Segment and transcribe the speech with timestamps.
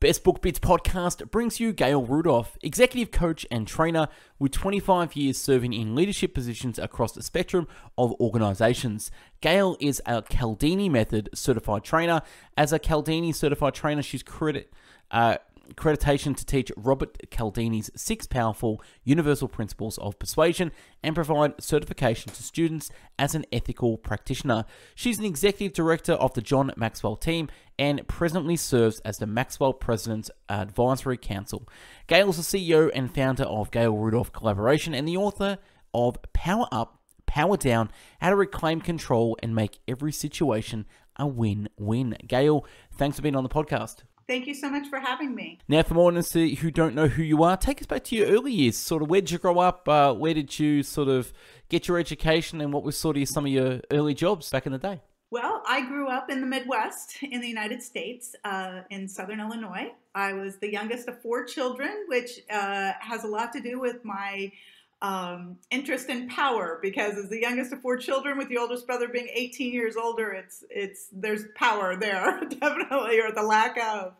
[0.00, 4.06] Best Book Bits podcast brings you Gail Rudolph, executive coach and trainer
[4.38, 9.10] with 25 years serving in leadership positions across the spectrum of organizations.
[9.40, 12.22] Gail is a Cialdini Method certified trainer.
[12.56, 14.72] As a Cialdini certified trainer, she's credit.
[15.10, 15.38] Uh,
[15.74, 20.72] accreditation to teach Robert Cialdini's six powerful universal principles of persuasion
[21.02, 24.64] and provide certification to students as an ethical practitioner.
[24.94, 29.72] She's an executive director of the John Maxwell team and presently serves as the Maxwell
[29.72, 31.68] President's Advisory Council.
[32.06, 35.58] Gail is the CEO and founder of Gail Rudolph Collaboration and the author
[35.94, 41.68] of Power Up, Power Down How to Reclaim Control and Make Every Situation a Win
[41.78, 42.16] Win.
[42.26, 44.02] Gail, thanks for being on the podcast.
[44.28, 45.58] Thank you so much for having me.
[45.68, 48.52] Now, for more who don't know who you are, take us back to your early
[48.52, 48.76] years.
[48.76, 49.88] Sort of, where did you grow up?
[49.88, 51.32] Uh, where did you sort of
[51.70, 54.72] get your education, and what was sort of some of your early jobs back in
[54.72, 55.00] the day?
[55.30, 59.92] Well, I grew up in the Midwest in the United States, uh, in Southern Illinois.
[60.14, 64.04] I was the youngest of four children, which uh, has a lot to do with
[64.04, 64.52] my
[65.00, 69.08] um, interest in power because as the youngest of four children with the oldest brother
[69.08, 74.14] being 18 years older it's it's there's power there definitely or the lack of.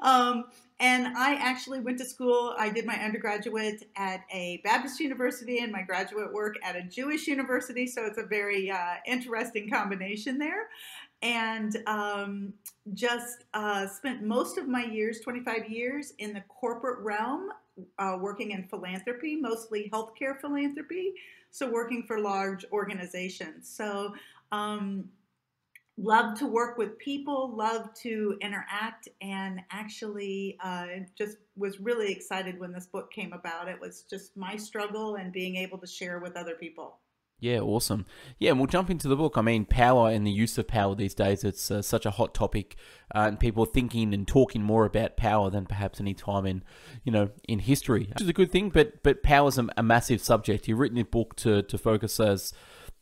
[0.00, 0.44] Um,
[0.78, 5.72] and i actually went to school i did my undergraduate at a baptist university and
[5.72, 10.68] my graduate work at a jewish university so it's a very uh, interesting combination there.
[11.22, 12.54] And um,
[12.94, 17.50] just uh, spent most of my years 25 years in the corporate realm
[17.98, 21.14] uh, working in philanthropy, mostly healthcare philanthropy.
[21.50, 23.68] So, working for large organizations.
[23.68, 24.14] So,
[24.52, 25.08] um,
[25.96, 32.58] love to work with people, love to interact, and actually uh, just was really excited
[32.58, 33.68] when this book came about.
[33.68, 36.98] It was just my struggle and being able to share with other people.
[37.40, 38.04] Yeah, awesome.
[38.38, 39.38] Yeah, and we'll jump into the book.
[39.38, 42.34] I mean, power and the use of power these days, it's uh, such a hot
[42.34, 42.76] topic,
[43.14, 46.62] uh, and people thinking and talking more about power than perhaps any time in,
[47.02, 48.08] you know, in history.
[48.12, 50.68] Which is a good thing, but but power's a, a massive subject.
[50.68, 52.52] You've written a book to, to focus as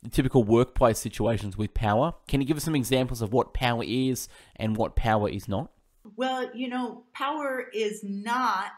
[0.09, 2.13] typical workplace situations with power.
[2.29, 5.71] Can you give us some examples of what power is and what power is not?
[6.15, 8.71] Well, you know, power is not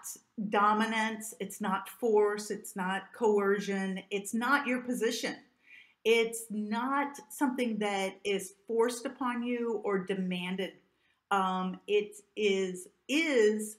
[0.49, 5.35] dominance, it's not force, it's not coercion, it's not your position
[6.03, 10.73] it's not something that is forced upon you or demanded.
[11.29, 13.77] Um, it is is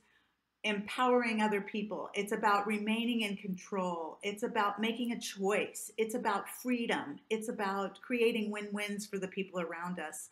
[0.64, 2.08] empowering other people.
[2.14, 4.18] It's about remaining in control.
[4.22, 5.90] It's about making a choice.
[5.96, 7.18] It's about freedom.
[7.30, 10.30] It's about creating win-wins for the people around us.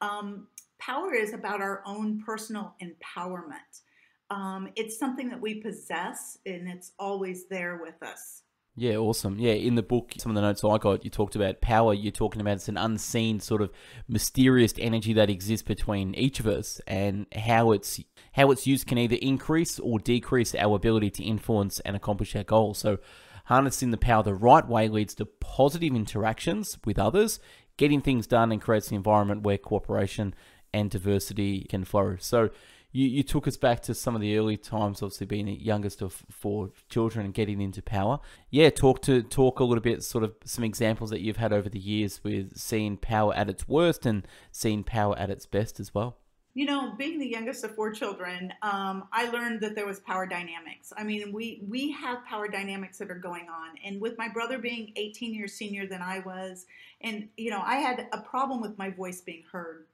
[0.00, 0.46] Um,
[0.78, 3.82] power is about our own personal empowerment.
[4.30, 8.42] Um, it's something that we possess, and it's always there with us.
[8.74, 9.38] Yeah, awesome.
[9.38, 11.92] Yeah, in the book, some of the notes I got, you talked about power.
[11.92, 13.70] You're talking about it's an unseen, sort of
[14.08, 18.00] mysterious energy that exists between each of us, and how it's
[18.32, 22.44] how its use can either increase or decrease our ability to influence and accomplish our
[22.44, 22.78] goals.
[22.78, 22.96] So,
[23.44, 27.40] harnessing the power the right way leads to positive interactions with others,
[27.76, 30.34] getting things done, and creates an environment where cooperation
[30.72, 32.24] and diversity can flourish.
[32.24, 32.48] So,
[32.92, 36.02] you, you took us back to some of the early times, obviously being the youngest
[36.02, 38.20] of four children and getting into power.
[38.50, 41.68] Yeah, talk to talk a little bit, sort of some examples that you've had over
[41.68, 45.94] the years with seeing power at its worst and seeing power at its best as
[45.94, 46.18] well.
[46.54, 50.26] You know, being the youngest of four children, um, I learned that there was power
[50.26, 50.92] dynamics.
[50.94, 54.58] I mean, we we have power dynamics that are going on, and with my brother
[54.58, 56.66] being 18 years senior than I was,
[57.00, 59.86] and you know, I had a problem with my voice being heard.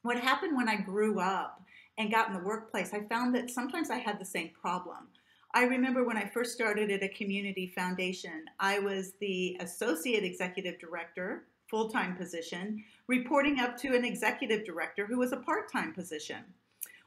[0.00, 1.62] What happened when I grew up
[1.98, 5.08] and got in the workplace, I found that sometimes I had the same problem.
[5.54, 10.78] I remember when I first started at a community foundation, I was the associate executive
[10.78, 15.92] director, full time position, reporting up to an executive director who was a part time
[15.92, 16.42] position.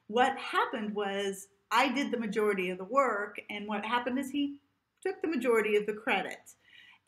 [0.08, 4.60] What happened was I did the majority of the work, and what happened is he
[5.02, 6.54] took the majority of the credit.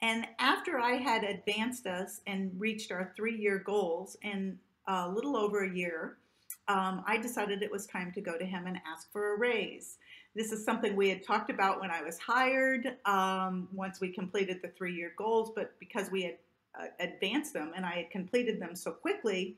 [0.01, 4.57] And after I had advanced us and reached our three year goals in
[4.87, 6.17] a little over a year,
[6.67, 9.97] um, I decided it was time to go to him and ask for a raise.
[10.35, 14.59] This is something we had talked about when I was hired um, once we completed
[14.61, 16.37] the three year goals, but because we had
[16.79, 19.57] uh, advanced them and I had completed them so quickly,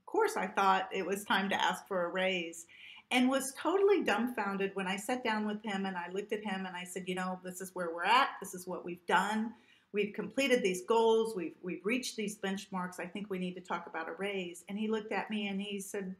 [0.00, 2.66] of course, I thought it was time to ask for a raise
[3.10, 6.66] and was totally dumbfounded when I sat down with him and I looked at him
[6.66, 9.52] and I said, You know, this is where we're at, this is what we've done.
[9.92, 11.36] We've completed these goals.
[11.36, 12.98] We've, we've reached these benchmarks.
[12.98, 14.64] I think we need to talk about a raise.
[14.68, 16.16] And he looked at me and he said,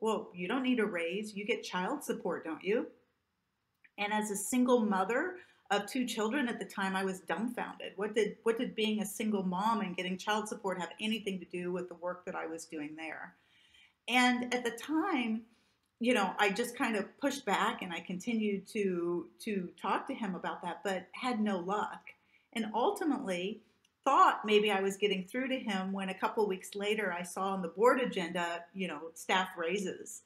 [0.00, 1.34] well, you don't need a raise.
[1.34, 2.86] You get child support, don't you?
[3.98, 5.36] And as a single mother
[5.70, 7.92] of two children at the time, I was dumbfounded.
[7.96, 11.44] What did what did being a single mom and getting child support have anything to
[11.44, 13.34] do with the work that I was doing there?
[14.08, 15.42] And at the time,
[16.00, 20.14] you know, I just kind of pushed back and I continued to to talk to
[20.14, 22.00] him about that, but had no luck.
[22.54, 23.60] And ultimately,
[24.04, 27.52] thought maybe I was getting through to him when a couple weeks later I saw
[27.52, 30.22] on the board agenda, you know, staff raises.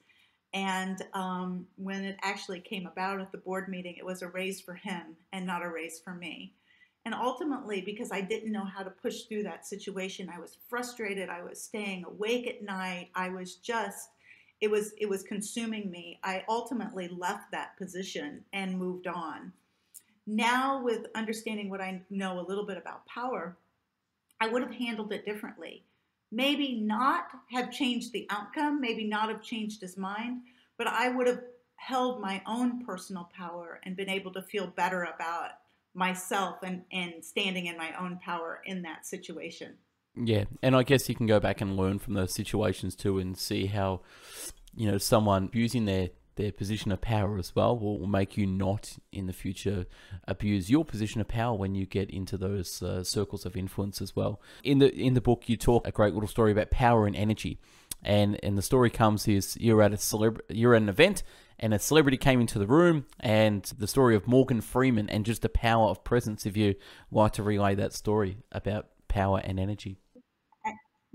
[0.53, 4.61] And um, when it actually came about at the board meeting, it was a raise
[4.61, 6.53] for him and not a raise for me.
[7.03, 11.29] And ultimately, because I didn't know how to push through that situation, I was frustrated.
[11.29, 13.09] I was staying awake at night.
[13.13, 14.09] I was just,
[14.61, 16.19] it was, it was consuming me.
[16.23, 19.51] I ultimately left that position and moved on.
[20.25, 23.55] Now, with understanding what I know a little bit about power,
[24.39, 25.85] I would have handled it differently.
[26.31, 30.41] Maybe not have changed the outcome, maybe not have changed his mind,
[30.77, 31.41] but I would have
[31.77, 35.51] held my own personal power and been able to feel better about
[35.93, 39.75] myself and, and standing in my own power in that situation.
[40.15, 43.37] Yeah, and I guess you can go back and learn from those situations too and
[43.37, 44.01] see how,
[44.75, 48.97] you know, someone using their their position of power as well will, make you not
[49.11, 49.85] in the future
[50.27, 54.15] abuse your position of power when you get into those uh, circles of influence as
[54.15, 54.39] well.
[54.63, 57.59] In the in the book, you talk a great little story about power and energy,
[58.03, 61.23] and and the story comes is you're at a celebr- you're at an event
[61.59, 65.41] and a celebrity came into the room and the story of Morgan Freeman and just
[65.41, 66.45] the power of presence.
[66.45, 66.75] If you
[67.11, 69.97] like to relay that story about power and energy.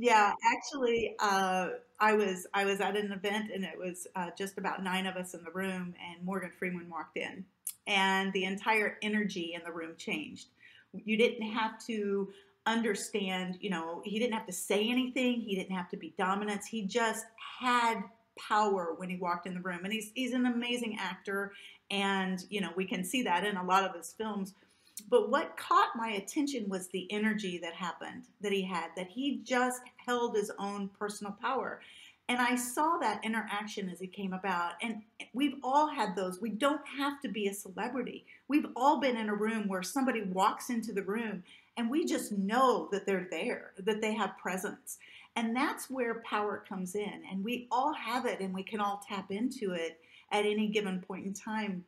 [0.03, 1.69] Yeah, actually, uh,
[2.01, 5.17] I was I was at an event and it was uh, just about nine of
[5.17, 7.45] us in the room, and Morgan Freeman walked in,
[7.87, 10.49] and the entire energy in the room changed.
[10.95, 12.33] You didn't have to
[12.65, 15.43] understand, you know, he didn't have to say anything.
[15.43, 16.63] He didn't have to be dominant.
[16.65, 17.27] He just
[17.61, 18.03] had
[18.39, 21.53] power when he walked in the room, and he's he's an amazing actor,
[21.91, 24.55] and you know we can see that in a lot of his films
[25.01, 29.41] but what caught my attention was the energy that happened, that he had, that he
[29.45, 31.81] just held his own personal power.
[32.29, 34.75] And I saw that interaction as it came about.
[34.83, 35.03] And
[35.33, 36.41] we've all had those.
[36.41, 38.25] We don't have to be a celebrity.
[38.47, 41.43] We've all been in a room where somebody walks into the room
[41.77, 44.99] and we just know that they're there, that they have presence.
[45.35, 47.23] And that's where power comes in.
[47.31, 49.99] And we all have it and we can all tap into it
[50.31, 51.85] at any given point in time.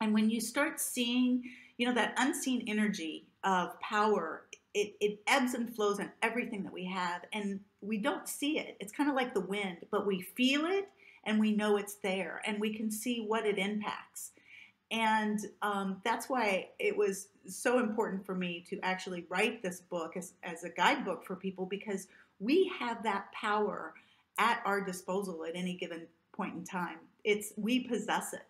[0.00, 1.42] And when you start seeing
[1.80, 4.42] you know, that unseen energy of power,
[4.74, 8.76] it, it ebbs and flows in everything that we have, and we don't see it.
[8.80, 10.90] It's kind of like the wind, but we feel it
[11.24, 14.32] and we know it's there, and we can see what it impacts.
[14.90, 20.18] And um, that's why it was so important for me to actually write this book
[20.18, 22.08] as, as a guidebook for people because
[22.40, 23.94] we have that power
[24.38, 26.98] at our disposal at any given point in time.
[27.24, 28.42] It's we possess it.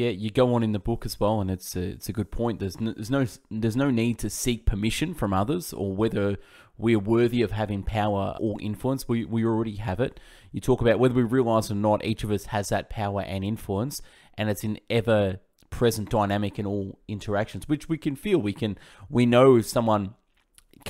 [0.00, 2.30] Yeah, you go on in the book as well, and it's a, it's a good
[2.30, 2.58] point.
[2.58, 6.38] There's no, there's no there's no need to seek permission from others or whether
[6.78, 9.06] we are worthy of having power or influence.
[9.06, 10.18] We we already have it.
[10.52, 13.44] You talk about whether we realize or not, each of us has that power and
[13.44, 14.00] influence,
[14.38, 18.38] and it's an ever present dynamic in all interactions, which we can feel.
[18.38, 18.78] We can
[19.10, 20.14] we know if someone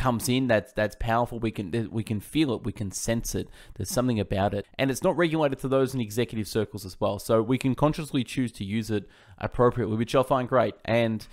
[0.01, 3.51] comes in that's that's powerful we can we can feel it we can sense it
[3.75, 4.67] there's something about it.
[4.79, 7.19] And it's not regulated to those in executive circles as well.
[7.19, 9.05] So we can consciously choose to use it
[9.37, 10.75] appropriately which i find great.
[10.87, 11.27] And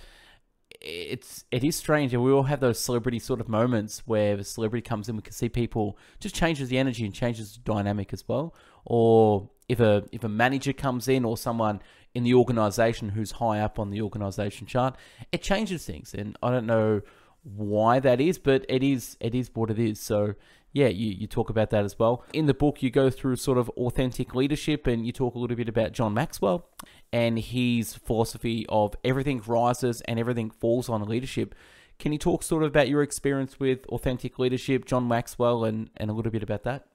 [0.82, 4.44] it's it is strange and we all have those celebrity sort of moments where the
[4.44, 8.12] celebrity comes in we can see people just changes the energy and changes the dynamic
[8.12, 8.54] as well.
[8.84, 11.80] Or if a if a manager comes in or someone
[12.14, 14.94] in the organization who's high up on the organization chart
[15.32, 16.14] it changes things.
[16.14, 17.00] And i don't know
[17.42, 20.00] why that is, but it is it is what it is.
[20.00, 20.34] So
[20.72, 22.24] yeah, you, you talk about that as well.
[22.32, 25.56] In the book, you go through sort of authentic leadership and you talk a little
[25.56, 26.68] bit about John Maxwell
[27.12, 31.54] and his philosophy of everything rises and everything falls on leadership.
[31.98, 36.10] Can you talk sort of about your experience with authentic leadership, John Maxwell, and, and
[36.10, 36.86] a little bit about that?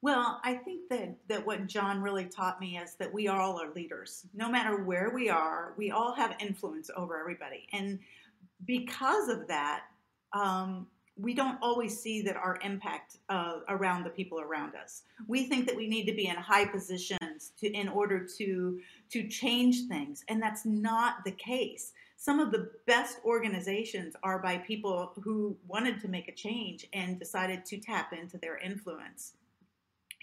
[0.00, 3.74] Well, I think that, that what John really taught me is that we all are
[3.74, 4.26] leaders.
[4.32, 7.66] No matter where we are, we all have influence over everybody.
[7.72, 7.98] And
[8.64, 9.84] because of that,
[10.32, 10.86] um,
[11.20, 15.02] we don't always see that our impact uh, around the people around us.
[15.26, 19.28] We think that we need to be in high positions to, in order to to
[19.28, 21.92] change things, and that's not the case.
[22.16, 27.18] Some of the best organizations are by people who wanted to make a change and
[27.18, 29.34] decided to tap into their influence.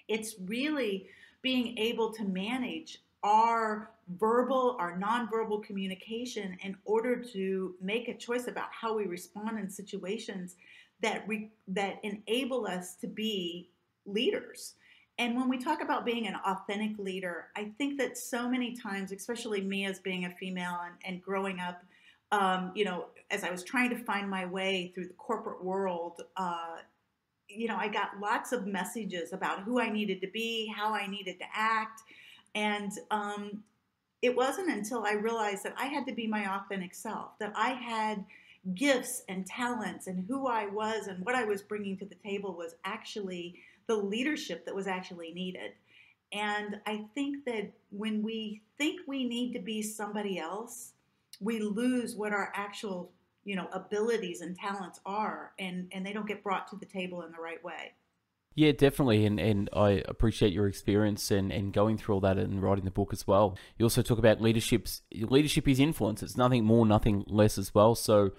[0.07, 1.07] It's really
[1.41, 8.47] being able to manage our verbal, our nonverbal communication in order to make a choice
[8.47, 10.55] about how we respond in situations
[11.01, 13.69] that re, that enable us to be
[14.05, 14.75] leaders.
[15.17, 19.11] And when we talk about being an authentic leader, I think that so many times,
[19.11, 21.81] especially me as being a female and, and growing up,
[22.31, 26.21] um, you know, as I was trying to find my way through the corporate world,
[26.35, 26.77] uh,
[27.47, 31.07] you know, I got lots of messages about who I needed to be, how I
[31.07, 32.01] needed to act,
[32.55, 33.63] And um,
[34.21, 37.71] it wasn't until I realized that I had to be my authentic self, that I
[37.71, 38.25] had
[38.73, 42.55] gifts and talents, and who I was and what I was bringing to the table
[42.55, 45.73] was actually the leadership that was actually needed.
[46.31, 50.93] And I think that when we think we need to be somebody else,
[51.39, 53.11] we lose what our actual,
[53.43, 57.21] you know, abilities and talents are and and they don't get brought to the table
[57.21, 57.93] in the right way.
[58.57, 59.25] Yeah, definitely.
[59.25, 62.91] And, and I appreciate your experience and, and going through all that and writing the
[62.91, 63.57] book as well.
[63.77, 66.23] You also talk about leadership's leadership is influence.
[66.23, 67.95] It's nothing more, nothing less as well.
[67.95, 68.31] So,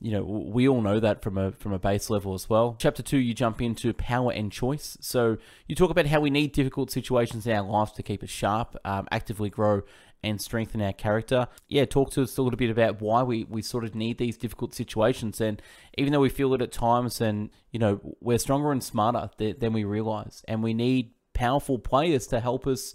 [0.00, 2.76] you know, we all know that from a from a base level as well.
[2.78, 4.96] Chapter two, you jump into power and choice.
[5.00, 8.30] So you talk about how we need difficult situations in our lives to keep us
[8.30, 9.82] sharp, um, actively grow,
[10.22, 11.48] and strengthen our character.
[11.68, 14.36] Yeah, talk to us a little bit about why we, we sort of need these
[14.36, 15.40] difficult situations.
[15.40, 15.62] And
[15.96, 19.72] even though we feel it at times, and you know, we're stronger and smarter than
[19.72, 22.94] we realize, and we need powerful players to help us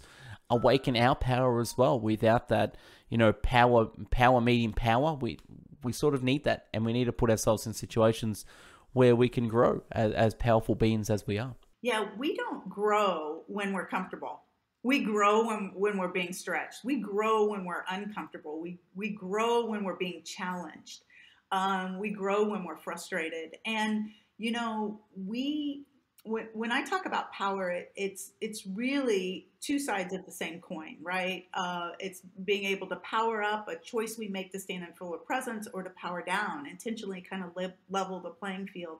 [0.50, 1.98] awaken our power as well.
[1.98, 2.76] Without that,
[3.08, 5.38] you know, power power meeting power, we
[5.82, 8.44] we sort of need that, and we need to put ourselves in situations
[8.92, 11.54] where we can grow as, as powerful beings as we are.
[11.82, 14.43] Yeah, we don't grow when we're comfortable
[14.84, 16.84] we grow when, when we're being stretched.
[16.84, 18.60] We grow when we're uncomfortable.
[18.60, 21.04] We, we grow when we're being challenged.
[21.50, 23.56] Um, we grow when we're frustrated.
[23.64, 25.86] And, you know, we,
[26.24, 30.60] when, when I talk about power, it, it's, it's really two sides of the same
[30.60, 31.46] coin, right?
[31.54, 35.16] Uh, it's being able to power up a choice we make to stand in fuller
[35.16, 37.52] presence or to power down, intentionally kind of
[37.88, 38.98] level the playing field.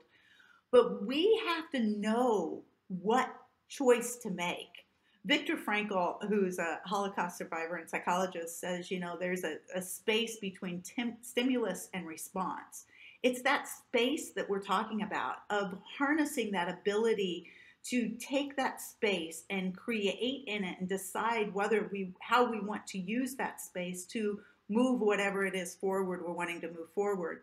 [0.70, 3.28] But we have to know what
[3.68, 4.84] choice to make
[5.26, 10.36] Viktor Frankl, who's a Holocaust survivor and psychologist, says, you know, there's a, a space
[10.36, 12.84] between tim- stimulus and response.
[13.22, 17.46] It's that space that we're talking about of harnessing that ability
[17.84, 22.86] to take that space and create in it and decide whether we how we want
[22.88, 27.42] to use that space to move whatever it is forward we're wanting to move forward.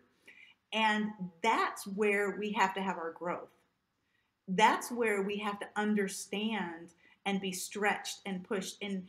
[0.74, 1.12] And
[1.44, 3.50] that's where we have to have our growth.
[4.48, 6.90] That's where we have to understand
[7.26, 8.78] and be stretched and pushed.
[8.82, 9.08] And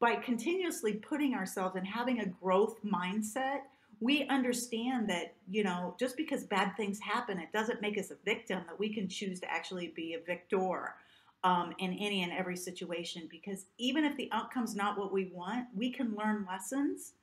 [0.00, 3.60] by continuously putting ourselves and having a growth mindset,
[4.00, 8.16] we understand that, you know, just because bad things happen, it doesn't make us a
[8.24, 10.94] victim, that we can choose to actually be a victor
[11.42, 13.28] um, in any and every situation.
[13.30, 17.14] Because even if the outcome's not what we want, we can learn lessons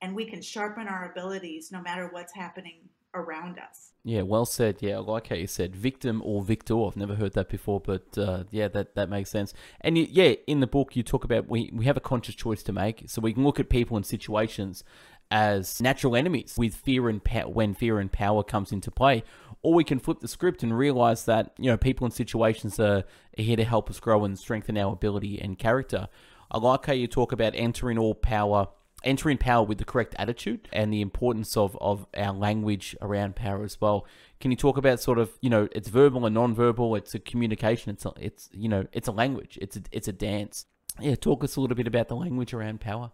[0.00, 2.80] and we can sharpen our abilities no matter what's happening
[3.14, 3.92] around us.
[4.04, 4.78] Yeah, well said.
[4.80, 6.74] Yeah, I like how you said victim or victor.
[6.84, 9.54] I've never heard that before, but uh, yeah, that, that makes sense.
[9.80, 12.62] And you, yeah, in the book, you talk about we, we have a conscious choice
[12.64, 13.04] to make.
[13.06, 14.82] So we can look at people and situations
[15.30, 19.22] as natural enemies with fear and pa- when fear and power comes into play.
[19.62, 23.04] Or we can flip the script and realize that, you know, people and situations are,
[23.38, 26.08] are here to help us grow and strengthen our ability and character.
[26.50, 28.68] I like how you talk about entering all power
[29.04, 33.64] entering power with the correct attitude and the importance of, of our language around power
[33.64, 34.06] as well.
[34.40, 37.92] Can you talk about sort of you know it's verbal and non-verbal, it's a communication,
[37.92, 40.66] it's a, it's you know it's a language, it's a, it's a dance.
[41.00, 43.12] Yeah, talk us a little bit about the language around power.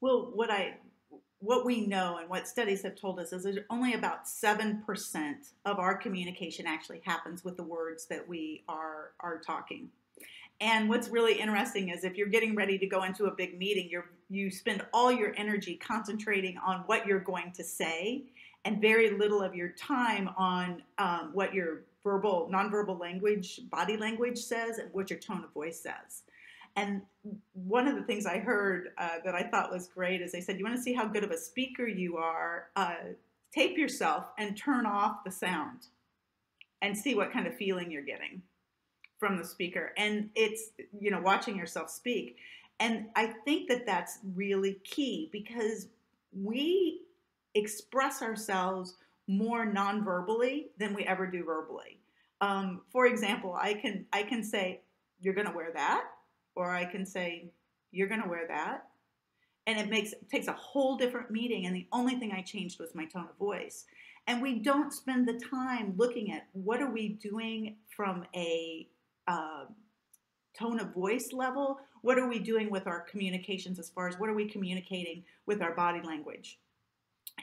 [0.00, 0.76] Well, what I
[1.40, 4.82] what we know and what studies have told us is that only about 7%
[5.64, 9.88] of our communication actually happens with the words that we are are talking.
[10.60, 13.88] And what's really interesting is if you're getting ready to go into a big meeting,
[13.90, 18.24] you you spend all your energy concentrating on what you're going to say,
[18.64, 24.38] and very little of your time on um, what your verbal, nonverbal language, body language
[24.38, 26.22] says, and what your tone of voice says.
[26.76, 27.02] And
[27.52, 30.58] one of the things I heard uh, that I thought was great is they said,
[30.58, 32.68] "You want to see how good of a speaker you are?
[32.76, 32.94] Uh,
[33.52, 35.86] tape yourself and turn off the sound,
[36.82, 38.42] and see what kind of feeling you're getting."
[39.20, 42.38] From the speaker and it's you know watching yourself speak.
[42.80, 45.88] And i think that that's really key because
[46.32, 47.02] we
[47.54, 48.96] express ourselves
[49.28, 52.00] more non-verbally than we ever do verbally.
[52.40, 54.80] Um, for example i can i can say
[55.20, 56.06] you're going to wear that
[56.56, 57.52] or i can say
[57.92, 58.86] you're going to wear that.
[59.66, 62.80] And it makes it takes a whole different meaning and the only thing i changed
[62.80, 63.84] was my tone of voice.
[64.26, 68.88] And we don't spend the time looking at what are we doing from a
[69.30, 69.64] uh,
[70.58, 74.28] tone of voice level, what are we doing with our communications as far as what
[74.28, 76.58] are we communicating with our body language?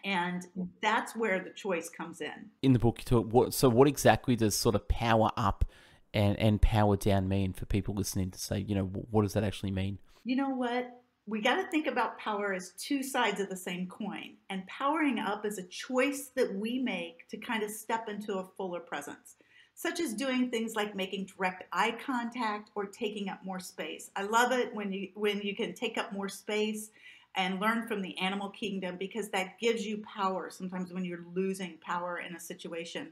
[0.03, 0.45] And
[0.81, 2.49] that's where the choice comes in.
[2.61, 5.65] In the book, you talk, what, so what exactly does sort of power up
[6.13, 9.43] and, and power down mean for people listening to say, you know, what does that
[9.43, 9.97] actually mean?
[10.23, 10.89] You know what?
[11.25, 14.35] We got to think about power as two sides of the same coin.
[14.49, 18.47] And powering up is a choice that we make to kind of step into a
[18.55, 19.35] fuller presence.
[19.77, 24.09] Such as doing things like making direct eye contact or taking up more space.
[24.15, 26.89] I love it when you when you can take up more space
[27.35, 31.77] and learn from the animal kingdom because that gives you power sometimes when you're losing
[31.79, 33.11] power in a situation.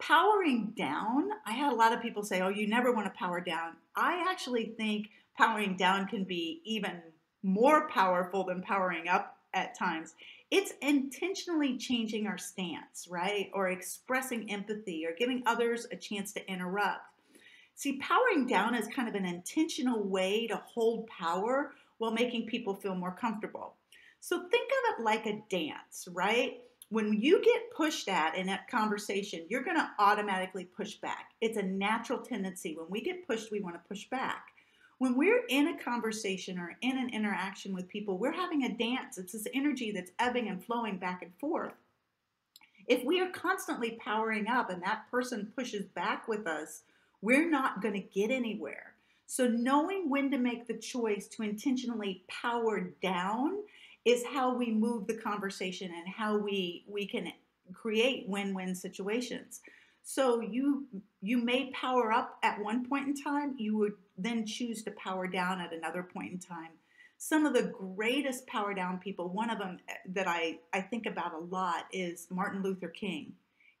[0.00, 3.42] Powering down, I had a lot of people say, "Oh, you never want to power
[3.42, 7.02] down." I actually think powering down can be even
[7.42, 10.14] more powerful than powering up at times.
[10.50, 13.50] It's intentionally changing our stance, right?
[13.54, 17.02] Or expressing empathy or giving others a chance to interrupt.
[17.76, 22.74] See, powering down is kind of an intentional way to hold power while making people
[22.74, 23.74] feel more comfortable.
[24.18, 26.60] So think of it like a dance, right?
[26.90, 31.30] When you get pushed at in a conversation, you're going to automatically push back.
[31.40, 32.76] It's a natural tendency.
[32.76, 34.46] When we get pushed, we want to push back
[35.00, 39.16] when we're in a conversation or in an interaction with people, we're having a dance.
[39.16, 41.72] It's this energy that's ebbing and flowing back and forth.
[42.86, 46.82] If we are constantly powering up and that person pushes back with us,
[47.22, 48.92] we're not going to get anywhere.
[49.26, 53.52] So, knowing when to make the choice to intentionally power down
[54.04, 57.32] is how we move the conversation and how we, we can
[57.72, 59.62] create win win situations.
[60.02, 60.86] So you
[61.22, 63.92] you may power up at one point in time, you would
[64.22, 66.70] then choose to power down at another point in time.
[67.18, 71.06] Some of the greatest power down people, one of them eh, that I, I think
[71.06, 73.32] about a lot is Martin Luther King.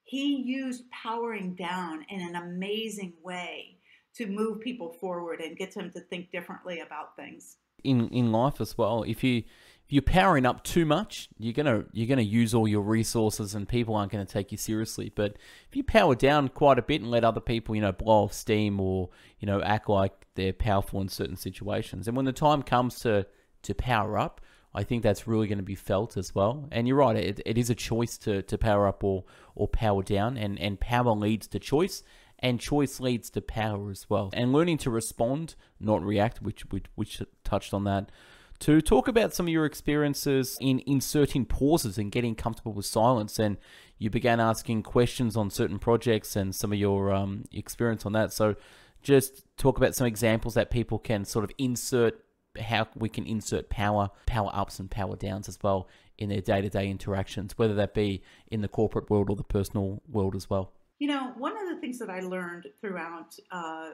[0.04, 3.76] He used powering down in an amazing way
[4.14, 7.56] to move people forward and get them to think differently about things.
[7.84, 9.44] In in life as well, if you
[9.92, 13.96] you're powering up too much, you're gonna you're gonna use all your resources, and people
[13.96, 15.12] aren't gonna take you seriously.
[15.14, 15.36] But
[15.68, 18.32] if you power down quite a bit and let other people, you know, blow off
[18.32, 22.62] steam or you know act like they're powerful in certain situations, and when the time
[22.62, 23.26] comes to
[23.62, 24.40] to power up,
[24.74, 26.68] I think that's really going to be felt as well.
[26.70, 30.02] And you're right, it, it is a choice to, to power up or, or power
[30.02, 32.02] down, and, and power leads to choice,
[32.38, 34.30] and choice leads to power as well.
[34.32, 38.10] And learning to respond, not react, which which, which touched on that
[38.60, 43.38] to talk about some of your experiences in inserting pauses and getting comfortable with silence.
[43.38, 43.56] And
[43.98, 48.32] you began asking questions on certain projects and some of your um, experience on that.
[48.32, 48.56] So,
[49.02, 52.22] just talk about some examples that people can sort of insert
[52.60, 56.60] how we can insert power, power ups and power downs as well in their day
[56.60, 60.50] to day interactions, whether that be in the corporate world or the personal world as
[60.50, 60.72] well.
[60.98, 63.92] You know, one of the things that I learned throughout uh,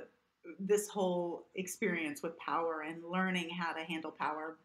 [0.59, 4.57] this whole experience with power and learning how to handle power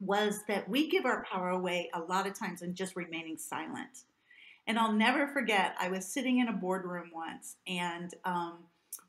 [0.00, 4.04] was that we give our power away a lot of times in just remaining silent.
[4.66, 8.58] And I'll never forget, I was sitting in a boardroom once, and um,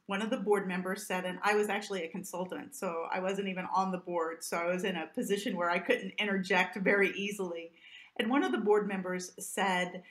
[0.07, 3.47] one of the board members said, and I was actually a consultant, so I wasn't
[3.47, 7.11] even on the board, so I was in a position where I couldn't interject very
[7.11, 7.71] easily.
[8.19, 10.03] And one of the board members said,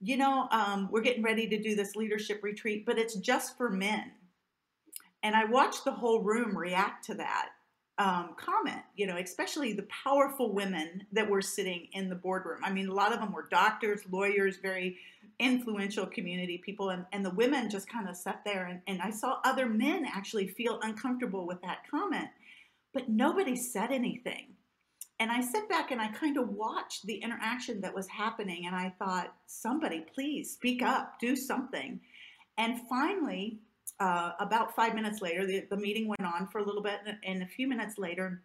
[0.00, 3.70] You know, um, we're getting ready to do this leadership retreat, but it's just for
[3.70, 4.12] men.
[5.22, 7.50] And I watched the whole room react to that
[7.98, 12.60] um, comment, you know, especially the powerful women that were sitting in the boardroom.
[12.64, 14.96] I mean, a lot of them were doctors, lawyers, very
[15.38, 18.66] influential community people, and, and the women just kind of sat there.
[18.66, 22.28] And, and I saw other men actually feel uncomfortable with that comment,
[22.92, 24.46] but nobody said anything.
[25.20, 28.74] And I sat back and I kind of watched the interaction that was happening, and
[28.74, 32.00] I thought, somebody, please speak up, do something.
[32.58, 33.60] And finally,
[34.00, 37.42] uh, about five minutes later, the, the meeting went on for a little bit, and
[37.42, 38.42] a few minutes later,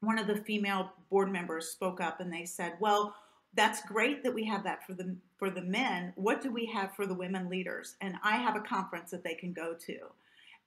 [0.00, 3.14] one of the female board members spoke up and they said, "Well,
[3.54, 6.12] that's great that we have that for the for the men.
[6.16, 9.34] What do we have for the women leaders?" And I have a conference that they
[9.34, 9.98] can go to.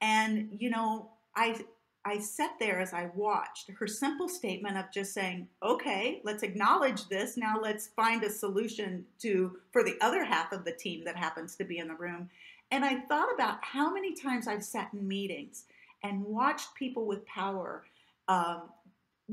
[0.02, 1.62] And you know, I
[2.04, 7.08] I sat there as I watched her simple statement of just saying, "Okay, let's acknowledge
[7.10, 7.38] this.
[7.38, 11.56] Now let's find a solution to for the other half of the team that happens
[11.58, 12.30] to be in the room."
[12.72, 15.66] And I thought about how many times I've sat in meetings
[16.04, 17.86] and watched people with power
[18.28, 18.64] um,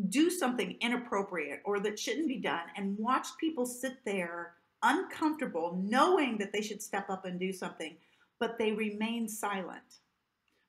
[0.09, 6.39] do something inappropriate or that shouldn't be done, and watched people sit there uncomfortable, knowing
[6.39, 7.97] that they should step up and do something,
[8.39, 10.01] but they remain silent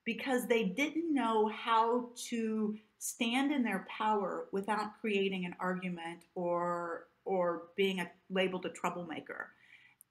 [0.06, 7.08] because they didn't know how to stand in their power without creating an argument or
[7.26, 9.50] or being a, labeled a troublemaker.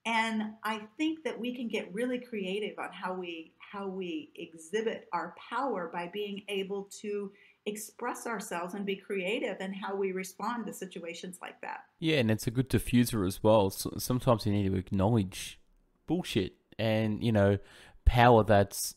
[0.07, 5.09] And I think that we can get really creative on how we how we exhibit
[5.13, 7.33] our power by being able to
[7.67, 11.85] express ourselves and be creative in how we respond to situations like that.
[11.99, 13.71] Yeah, and it's a good diffuser as well.
[13.71, 15.59] So sometimes you need to acknowledge
[16.07, 17.57] bullshit and you know
[18.05, 18.95] power that's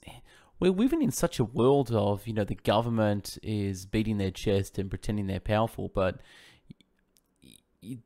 [0.60, 4.78] we're living in such a world of you know the government is beating their chest
[4.78, 6.20] and pretending they're powerful, but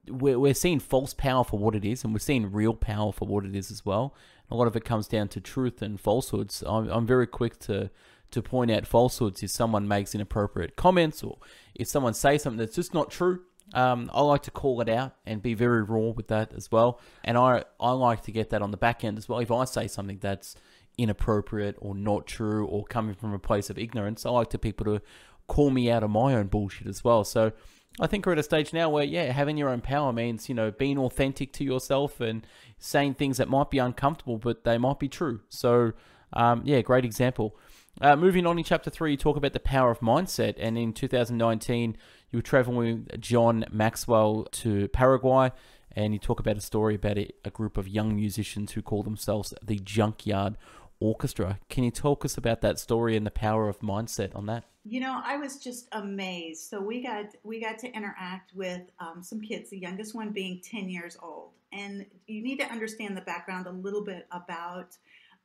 [0.07, 3.27] we're, we're seeing false power for what it is, and we're seeing real power for
[3.27, 4.15] what it is as well.
[4.49, 6.63] A lot of it comes down to truth and falsehoods.
[6.67, 7.89] I'm, I'm very quick to
[8.31, 11.37] to point out falsehoods if someone makes inappropriate comments or
[11.75, 13.41] if someone says something that's just not true.
[13.73, 16.99] Um, I like to call it out and be very raw with that as well.
[17.23, 19.39] And I, I like to get that on the back end as well.
[19.39, 20.55] If I say something that's
[20.97, 24.85] inappropriate or not true or coming from a place of ignorance, I like to people
[24.85, 25.01] to
[25.47, 27.23] call me out of my own bullshit as well.
[27.23, 27.51] So
[27.99, 30.55] I think we're at a stage now where, yeah, having your own power means, you
[30.55, 32.45] know, being authentic to yourself and
[32.79, 35.41] saying things that might be uncomfortable, but they might be true.
[35.49, 35.91] So,
[36.33, 37.57] um, yeah, great example.
[37.99, 40.55] Uh, moving on in chapter three, you talk about the power of mindset.
[40.57, 41.97] And in 2019,
[42.31, 45.51] you were traveling with John Maxwell to Paraguay.
[45.93, 49.03] And you talk about a story about a, a group of young musicians who call
[49.03, 50.55] themselves the Junkyard
[51.01, 51.59] Orchestra.
[51.69, 54.63] Can you talk us about that story and the power of mindset on that?
[54.83, 56.69] You know, I was just amazed.
[56.69, 59.69] So we got we got to interact with um, some kids.
[59.69, 63.71] The youngest one being ten years old, and you need to understand the background a
[63.71, 64.97] little bit about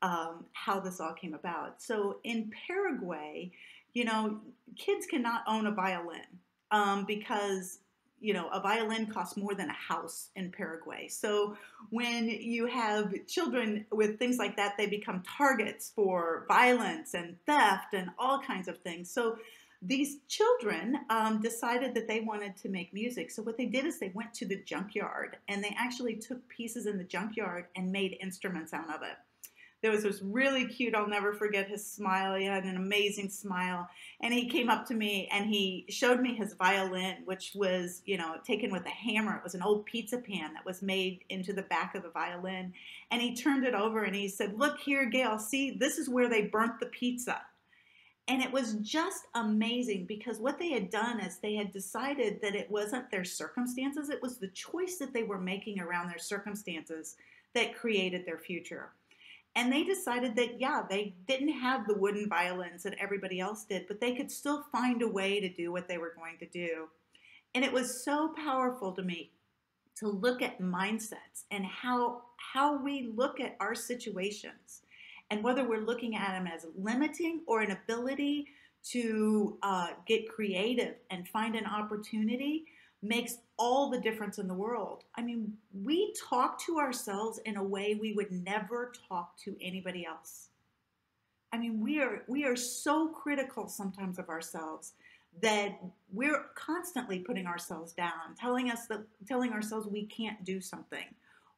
[0.02, 1.82] um, how this all came about.
[1.82, 3.50] So in Paraguay,
[3.92, 4.40] you know,
[4.76, 6.20] kids cannot own a violin
[6.70, 7.80] um, because
[8.26, 11.06] you know, a violin costs more than a house in Paraguay.
[11.06, 11.56] So
[11.90, 17.94] when you have children with things like that, they become targets for violence and theft
[17.94, 19.12] and all kinds of things.
[19.12, 19.38] So
[19.80, 23.30] these children um, decided that they wanted to make music.
[23.30, 26.86] So what they did is they went to the junkyard and they actually took pieces
[26.86, 29.18] in the junkyard and made instruments out of it
[29.82, 32.34] there was this really cute, I'll never forget his smile.
[32.34, 33.88] He had an amazing smile.
[34.20, 38.16] And he came up to me and he showed me his violin, which was, you
[38.16, 39.36] know, taken with a hammer.
[39.36, 42.72] It was an old pizza pan that was made into the back of the violin.
[43.10, 46.28] And he turned it over and he said, Look here, Gail, see, this is where
[46.28, 47.42] they burnt the pizza.
[48.28, 52.56] And it was just amazing because what they had done is they had decided that
[52.56, 57.16] it wasn't their circumstances, it was the choice that they were making around their circumstances
[57.54, 58.90] that created their future.
[59.56, 63.88] And they decided that, yeah, they didn't have the wooden violins that everybody else did,
[63.88, 66.88] but they could still find a way to do what they were going to do.
[67.54, 69.32] And it was so powerful to me
[69.96, 74.82] to look at mindsets and how, how we look at our situations
[75.30, 78.46] and whether we're looking at them as limiting or an ability
[78.90, 82.66] to uh, get creative and find an opportunity
[83.02, 85.04] makes all the difference in the world.
[85.16, 85.52] I mean,
[85.84, 90.48] we talk to ourselves in a way we would never talk to anybody else.
[91.52, 94.92] I mean, we are we are so critical sometimes of ourselves
[95.42, 95.78] that
[96.12, 101.06] we're constantly putting ourselves down, telling us that telling ourselves we can't do something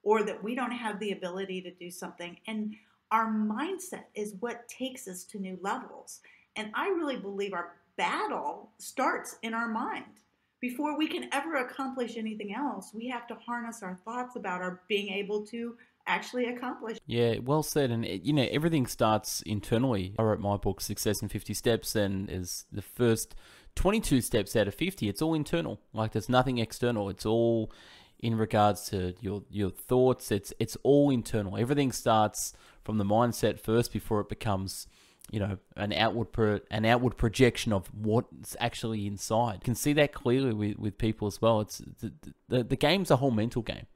[0.03, 2.37] or that we don't have the ability to do something.
[2.47, 2.75] And
[3.11, 6.21] our mindset is what takes us to new levels.
[6.57, 10.05] And I really believe our battle starts in our mind
[10.61, 14.83] before we can ever accomplish anything else, we have to harness our thoughts about our
[14.89, 16.99] being able to actually accomplish.
[17.07, 17.91] Yeah, well said.
[17.91, 20.15] And you know, everything starts internally.
[20.19, 23.35] I wrote my book, Success in 50 Steps, and is the first
[23.77, 25.09] 22 steps out of 50.
[25.09, 25.81] It's all internal.
[25.93, 27.09] Like there's nothing external.
[27.09, 27.71] It's all
[28.19, 30.33] in regards to your your thoughts.
[30.33, 31.57] It's it's all internal.
[31.57, 32.53] Everything starts
[32.85, 34.89] from the mindset first before it becomes
[35.31, 39.55] you know an outward pro, an outward projection of what's actually inside.
[39.55, 41.61] You can see that clearly with, with people as well.
[41.61, 42.13] It's the,
[42.49, 43.87] the the game's a whole mental game.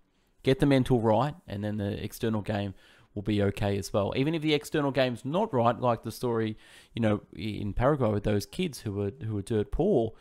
[0.42, 2.74] Get the mental right, and then the external game
[3.14, 4.12] will be okay as well.
[4.16, 6.56] Even if the external game's not right, like the story,
[6.94, 10.12] you know, in Paraguay with those kids who were who were dirt poor,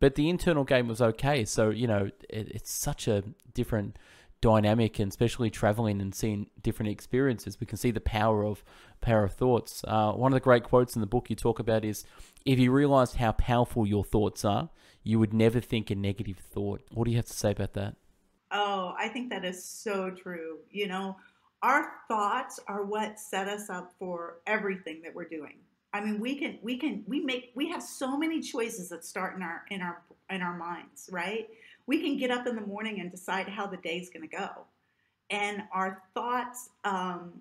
[0.00, 1.44] but the internal game was okay.
[1.44, 3.98] So you know, it, it's such a different
[4.44, 8.62] dynamic and especially traveling and seeing different experiences we can see the power of
[9.00, 9.82] power of thoughts.
[9.88, 12.04] Uh, one of the great quotes in the book you talk about is
[12.44, 14.68] if you realized how powerful your thoughts are
[15.02, 16.82] you would never think a negative thought.
[16.92, 17.96] What do you have to say about that?
[18.50, 20.58] Oh i think that is so true.
[20.70, 21.16] You know
[21.62, 25.56] our thoughts are what set us up for everything that we're doing.
[25.94, 29.36] I mean we can we can we make we have so many choices that start
[29.36, 31.48] in our in our in our minds right
[31.86, 34.48] we can get up in the morning and decide how the day's going to go.
[35.30, 37.40] And our thoughts, um,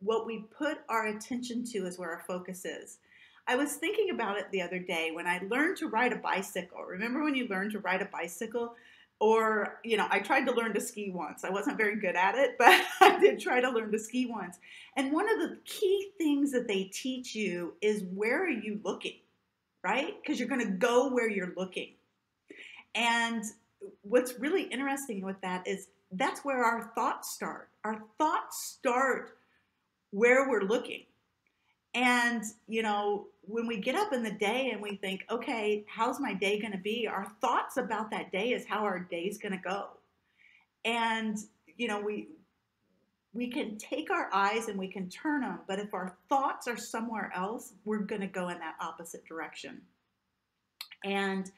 [0.00, 2.98] what we put our attention to is where our focus is.
[3.46, 6.82] I was thinking about it the other day when I learned to ride a bicycle.
[6.82, 8.74] Remember when you learned to ride a bicycle?
[9.20, 11.44] Or, you know, I tried to learn to ski once.
[11.44, 14.58] I wasn't very good at it, but I did try to learn to ski once.
[14.96, 19.18] And one of the key things that they teach you is where are you looking,
[19.82, 20.14] right?
[20.20, 21.92] Because you're going to go where you're looking.
[22.94, 23.44] And
[24.02, 27.70] what's really interesting with that is that's where our thoughts start.
[27.84, 29.36] Our thoughts start
[30.10, 31.04] where we're looking.
[31.94, 36.18] And, you know, when we get up in the day and we think, okay, how's
[36.20, 37.06] my day going to be?
[37.06, 39.88] Our thoughts about that day is how our day's going to go.
[40.84, 41.38] And,
[41.76, 42.28] you know, we,
[43.32, 46.76] we can take our eyes and we can turn them, but if our thoughts are
[46.76, 49.80] somewhere else, we're going to go in that opposite direction.
[51.04, 51.50] And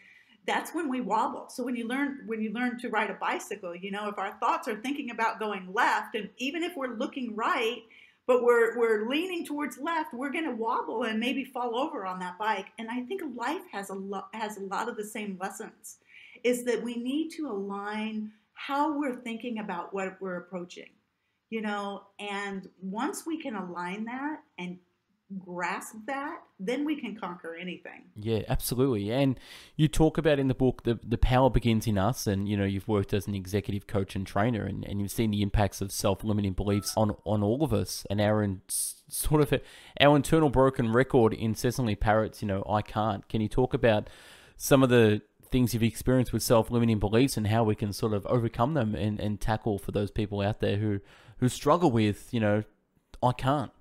[0.47, 1.47] that's when we wobble.
[1.49, 4.39] So when you learn when you learn to ride a bicycle, you know, if our
[4.39, 7.83] thoughts are thinking about going left and even if we're looking right,
[8.27, 12.19] but we're we're leaning towards left, we're going to wobble and maybe fall over on
[12.21, 12.67] that bike.
[12.79, 15.99] And I think life has a lot has a lot of the same lessons.
[16.45, 20.91] Is that we need to align how we're thinking about what we're approaching.
[21.51, 24.79] You know, and once we can align that and
[25.45, 28.05] grasp that, then we can conquer anything.
[28.15, 29.11] Yeah, absolutely.
[29.11, 29.39] And
[29.77, 32.65] you talk about in the book the the power begins in us and you know,
[32.65, 35.91] you've worked as an executive coach and trainer and, and you've seen the impacts of
[35.91, 38.47] self limiting beliefs on on all of us and our
[39.09, 39.61] sort of
[40.01, 43.29] our internal broken record incessantly parrots, you know, I can't.
[43.29, 44.09] Can you talk about
[44.57, 48.13] some of the things you've experienced with self limiting beliefs and how we can sort
[48.13, 51.01] of overcome them and, and tackle for those people out there who,
[51.39, 52.63] who struggle with, you know,
[53.23, 53.73] I can't.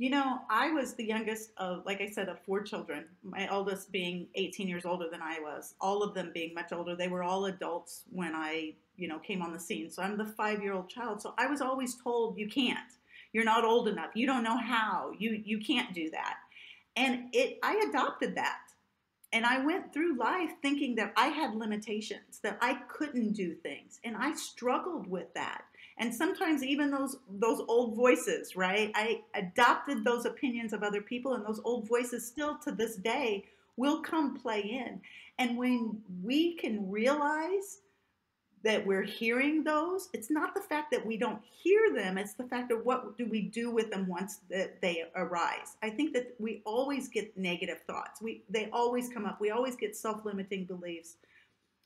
[0.00, 3.04] You know, I was the youngest of, like I said, of four children.
[3.22, 6.96] My eldest being 18 years older than I was, all of them being much older.
[6.96, 9.90] They were all adults when I, you know, came on the scene.
[9.90, 11.20] So I'm the five year old child.
[11.20, 12.78] So I was always told, you can't.
[13.34, 14.12] You're not old enough.
[14.14, 15.12] You don't know how.
[15.18, 16.36] You you can't do that.
[16.96, 18.60] And it I adopted that.
[19.34, 24.00] And I went through life thinking that I had limitations, that I couldn't do things.
[24.02, 25.64] And I struggled with that
[26.00, 28.90] and sometimes even those those old voices right?
[28.94, 33.44] I adopted those opinions of other people and those old voices still to this day
[33.76, 35.00] will come play in.
[35.38, 37.80] And when we can realize
[38.62, 42.44] that we're hearing those it's not the fact that we don't hear them it's the
[42.44, 45.76] fact of what do we do with them once that they arise.
[45.82, 48.20] I think that we always get negative thoughts.
[48.22, 49.40] We they always come up.
[49.40, 51.16] We always get self-limiting beliefs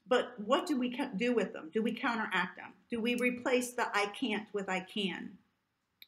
[0.07, 1.71] but what do we do with them?
[1.73, 2.73] Do we counteract them?
[2.91, 5.31] Do we replace the I can't with I can?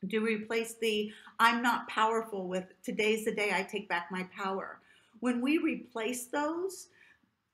[0.07, 4.25] Do we replace the I'm not powerful with today's the day I take back my
[4.37, 4.81] power?
[5.21, 6.89] When we replace those,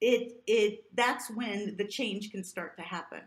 [0.01, 3.23] it it that's when the change can start to happen.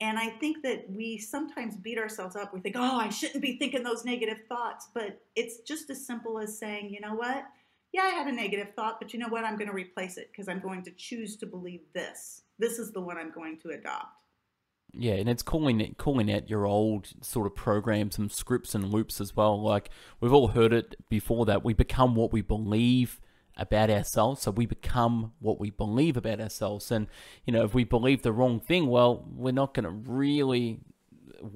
[0.00, 2.52] And I think that we sometimes beat ourselves up.
[2.52, 4.88] We think, oh, I shouldn't be thinking those negative thoughts.
[4.92, 7.44] But it's just as simple as saying, you know what?
[7.92, 9.44] Yeah, I had a negative thought, but you know what?
[9.44, 12.42] I'm going to replace it because I'm going to choose to believe this.
[12.58, 14.08] This is the one I'm going to adopt.
[14.92, 18.90] Yeah, and it's calling it calling out your old sort of programs and scripts and
[18.90, 19.60] loops as well.
[19.60, 23.20] Like we've all heard it before that we become what we believe
[23.56, 24.42] about ourselves.
[24.42, 26.90] So we become what we believe about ourselves.
[26.90, 27.08] And
[27.44, 30.80] you know, if we believe the wrong thing, well, we're not going to really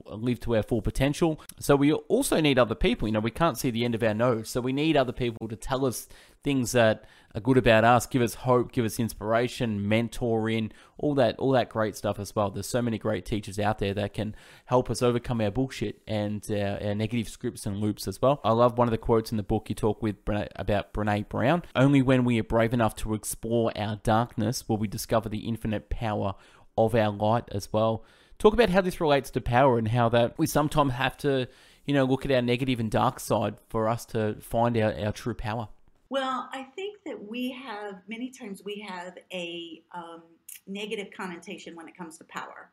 [0.06, 1.40] live to our full potential.
[1.58, 3.08] So we also need other people.
[3.08, 4.48] You know, we can't see the end of our nose.
[4.48, 6.08] So we need other people to tell us
[6.42, 11.38] things that are good about us, give us hope, give us inspiration, mentoring, all that,
[11.38, 12.50] all that great stuff as well.
[12.50, 16.44] There's so many great teachers out there that can help us overcome our bullshit and
[16.50, 18.40] our, our negative scripts and loops as well.
[18.42, 21.28] I love one of the quotes in the book you talk with Brene, about Brene
[21.28, 21.62] Brown.
[21.76, 25.88] Only when we are brave enough to explore our darkness will we discover the infinite
[25.88, 26.34] power
[26.76, 28.04] of our light as well.
[28.40, 31.46] Talk about how this relates to power and how that we sometimes have to,
[31.84, 35.12] you know, look at our negative and dark side for us to find our, our
[35.12, 35.68] true power.
[36.08, 40.22] Well, I think that we have, many times we have a um,
[40.66, 42.70] negative connotation when it comes to power.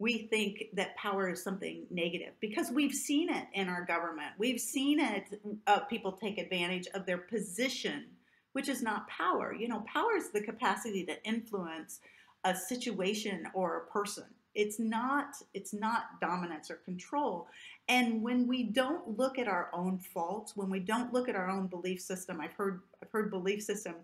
[0.00, 4.32] We think that power is something negative because we've seen it in our government.
[4.36, 8.06] We've seen it, uh, people take advantage of their position,
[8.52, 9.54] which is not power.
[9.54, 12.00] You know, power is the capacity to influence
[12.42, 14.24] a situation or a person
[14.54, 17.48] it's not it's not dominance or control.
[17.88, 21.50] And when we don't look at our own faults when we don't look at our
[21.50, 23.94] own belief system i've heard i've heard belief system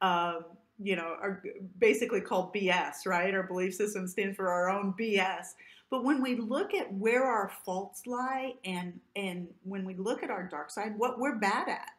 [0.00, 0.40] uh,
[0.82, 1.42] you know are
[1.78, 3.34] basically called bs right?
[3.34, 5.54] Our belief system stands for our own bs
[5.90, 10.30] but when we look at where our faults lie and and when we look at
[10.30, 11.90] our dark side what we're bad at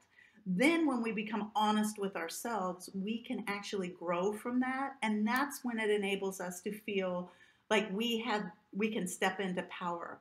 [0.49, 4.93] then when we become honest with ourselves we can actually grow from that.
[5.03, 7.29] And that's when it enables us to feel
[7.69, 8.43] like we have
[8.75, 10.19] we can step into power.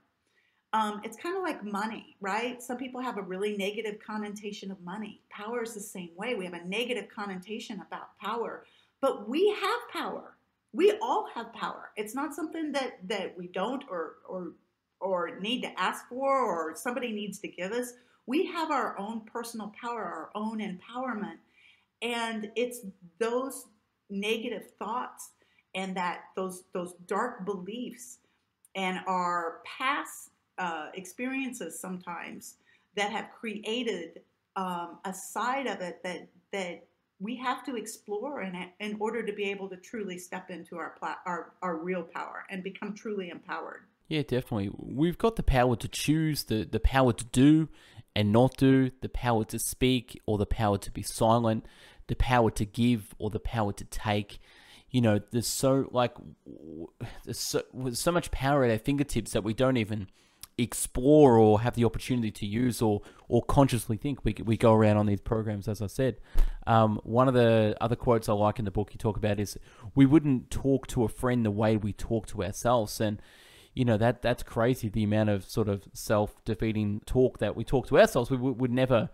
[0.72, 2.62] Um, it's kind of like money right?
[2.62, 5.22] Some people have a really negative connotation of money.
[5.30, 6.35] Power is the same way.
[6.35, 8.64] We have a negative connotation about power
[9.00, 10.37] but we have power.
[10.72, 11.90] We all have power.
[11.96, 14.52] It's not something that that we don't or or
[15.00, 17.92] or need to ask for or somebody needs to give us.
[18.26, 21.38] We have our own personal power our own empowerment
[22.02, 22.80] and it's
[23.18, 23.66] those
[24.11, 25.30] negative thoughts
[25.77, 28.19] and that those those dark beliefs
[28.75, 32.57] and our past uh, experiences sometimes
[32.97, 34.23] that have created
[34.57, 36.85] um, a side of it that that
[37.21, 40.95] we have to explore in in order to be able to truly step into our
[40.99, 43.83] pla- our our real power and become truly empowered.
[44.09, 44.71] Yeah, definitely.
[44.77, 47.69] We've got the power to choose, the the power to do
[48.15, 51.67] and not do, the power to speak or the power to be silent,
[52.07, 54.39] the power to give or the power to take.
[54.96, 56.14] You know, there's so like
[57.26, 60.09] there's so, so much power at our fingertips that we don't even
[60.56, 64.24] explore or have the opportunity to use or or consciously think.
[64.24, 66.16] We we go around on these programs, as I said.
[66.66, 69.59] Um, one of the other quotes I like in the book you talk about is,
[69.94, 73.20] "We wouldn't talk to a friend the way we talk to ourselves," and
[73.74, 74.88] you know that that's crazy.
[74.88, 78.72] The amount of sort of self defeating talk that we talk to ourselves, we would
[78.72, 79.11] never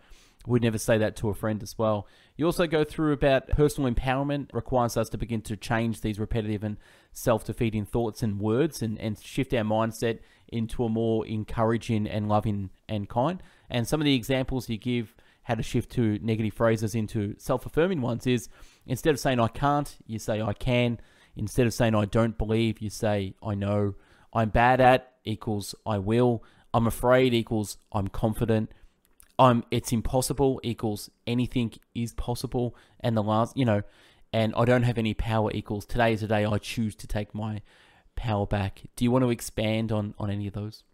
[0.47, 2.07] would never say that to a friend as well.
[2.37, 6.65] You also go through about personal empowerment requires us to begin to change these repetitive
[6.65, 6.77] and
[7.13, 12.71] self-defeating thoughts and words and, and shift our mindset into a more encouraging and loving
[12.89, 13.43] and kind.
[13.71, 18.01] And some of the examples you give how to shift to negative phrases into self-affirming
[18.01, 18.49] ones is
[18.87, 21.01] instead of saying I can't, you say I can.
[21.35, 23.95] Instead of saying I don't believe, you say I know.
[24.33, 26.45] I'm bad at equals I will.
[26.75, 28.71] I'm afraid equals I'm confident.
[29.43, 32.77] I'm it's impossible equals anything is possible.
[33.01, 33.83] And the last, you know,
[34.33, 37.35] and I don't have any power equals today is the day I choose to take
[37.35, 37.61] my
[38.15, 38.83] power back.
[38.95, 40.85] Do you want to expand on on any of those?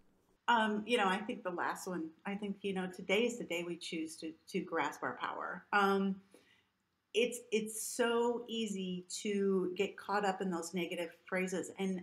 [0.49, 2.09] Um, you know, I think the last one.
[2.25, 5.67] I think you know today is the day we choose to to grasp our power.
[5.75, 6.17] Um,
[7.13, 12.03] it's it's so easy to get caught up in those negative phrases, and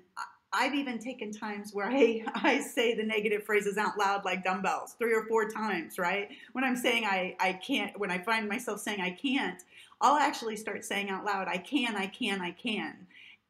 [0.58, 4.96] I've even taken times where I, I say the negative phrases out loud like dumbbells
[4.98, 6.30] three or four times, right?
[6.54, 9.62] When I'm saying I, I can't, when I find myself saying I can't,
[10.02, 12.96] I'll actually start saying out loud, I can, I can, I can.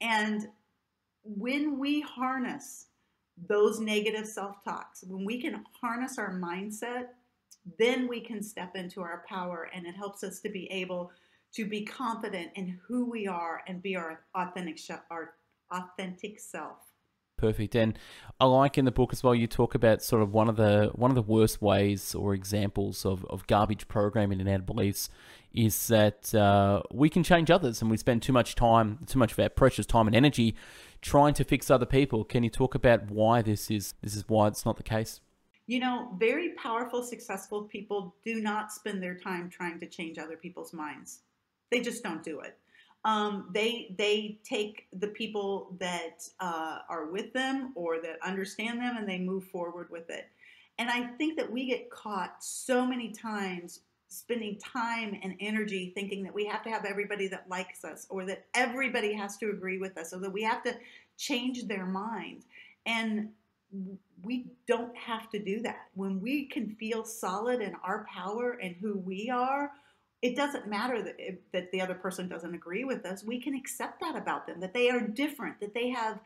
[0.01, 0.47] And
[1.23, 2.87] when we harness
[3.47, 7.07] those negative self talks, when we can harness our mindset,
[7.79, 11.11] then we can step into our power and it helps us to be able
[11.53, 15.33] to be confident in who we are and be our authentic, our
[15.71, 16.77] authentic self.
[17.37, 17.75] Perfect.
[17.75, 17.97] And
[18.39, 20.91] I like in the book as well you talk about sort of one of the
[20.93, 25.09] one of the worst ways or examples of, of garbage programming in our beliefs
[25.53, 29.31] is that uh, we can change others and we spend too much time, too much
[29.31, 30.55] of our precious time and energy
[31.01, 32.23] trying to fix other people.
[32.23, 35.21] Can you talk about why this is this is why it's not the case?
[35.67, 40.37] You know, very powerful, successful people do not spend their time trying to change other
[40.37, 41.21] people's minds.
[41.71, 42.57] They just don't do it
[43.05, 48.97] um, they they take the people that uh, are with them or that understand them
[48.97, 50.27] and they move forward with it.
[50.79, 56.23] And I think that we get caught so many times spending time and energy thinking
[56.23, 59.77] that we have to have everybody that likes us or that everybody has to agree
[59.77, 60.75] with us or that we have to
[61.17, 62.43] change their mind.
[62.85, 63.29] And
[64.23, 65.87] we don't have to do that.
[65.93, 69.71] When we can feel solid in our power and who we are,
[70.25, 71.17] it doesn't matter that,
[71.53, 73.23] that the other person doesn't agree with us.
[73.23, 76.19] We can accept that about them, that they are different, that they have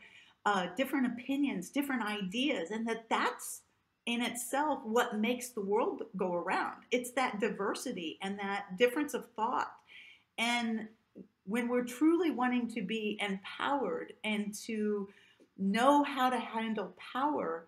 [0.46, 3.60] uh, different opinions, different ideas, and that that's
[4.06, 6.76] in itself what makes the world go around.
[6.90, 9.70] It's that diversity and that difference of thought.
[10.38, 10.88] And
[11.44, 15.10] when we're truly wanting to be empowered and to
[15.58, 17.66] know how to handle power,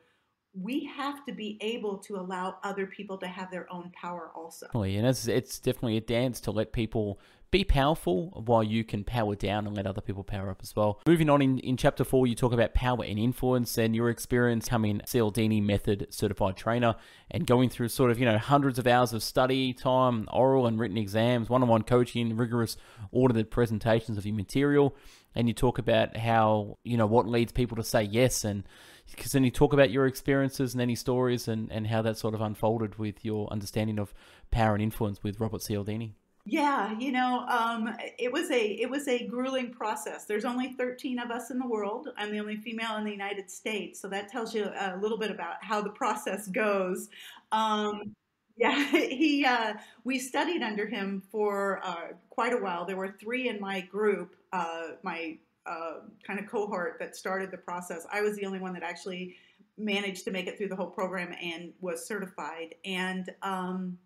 [0.54, 4.66] we have to be able to allow other people to have their own power also.
[4.74, 7.18] Oh, and it's, it's definitely a dance to let people
[7.50, 11.00] be powerful while you can power down and let other people power up as well.
[11.06, 14.68] Moving on in, in chapter four, you talk about power and influence and your experience
[14.68, 16.96] coming Cialdini method certified trainer
[17.30, 20.78] and going through sort of, you know, hundreds of hours of study time, oral and
[20.78, 22.78] written exams, one-on-one coaching, rigorous
[23.10, 24.96] audited presentations of your material.
[25.34, 28.64] And you talk about how, you know, what leads people to say yes and
[29.14, 32.34] because then you talk about your experiences and any stories and, and how that sort
[32.34, 34.12] of unfolded with your understanding of
[34.50, 36.14] power and influence with Robert Cialdini.
[36.44, 40.24] Yeah, you know, um, it was a it was a grueling process.
[40.24, 42.08] There's only 13 of us in the world.
[42.16, 45.30] I'm the only female in the United States, so that tells you a little bit
[45.30, 47.10] about how the process goes.
[47.52, 48.16] Um,
[48.56, 52.84] yeah, he uh, we studied under him for uh, quite a while.
[52.84, 57.56] There were three in my group, uh, my uh, kind of cohort that started the
[57.56, 58.06] process.
[58.12, 59.36] I was the only one that actually
[59.78, 62.74] managed to make it through the whole program and was certified.
[62.84, 63.98] And um,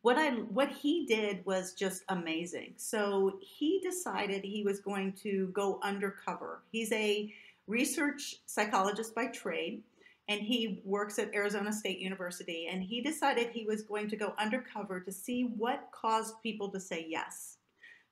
[0.00, 2.74] what I what he did was just amazing.
[2.76, 6.62] So he decided he was going to go undercover.
[6.70, 7.32] He's a
[7.66, 9.82] research psychologist by trade
[10.28, 14.34] and he works at Arizona State University and he decided he was going to go
[14.38, 17.51] undercover to see what caused people to say yes.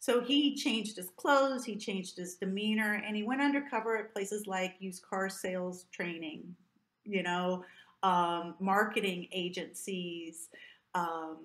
[0.01, 4.47] So he changed his clothes, he changed his demeanor, and he went undercover at places
[4.47, 6.57] like used car sales training,
[7.05, 7.65] you know,
[8.03, 10.49] um, marketing agencies,
[10.95, 11.37] um,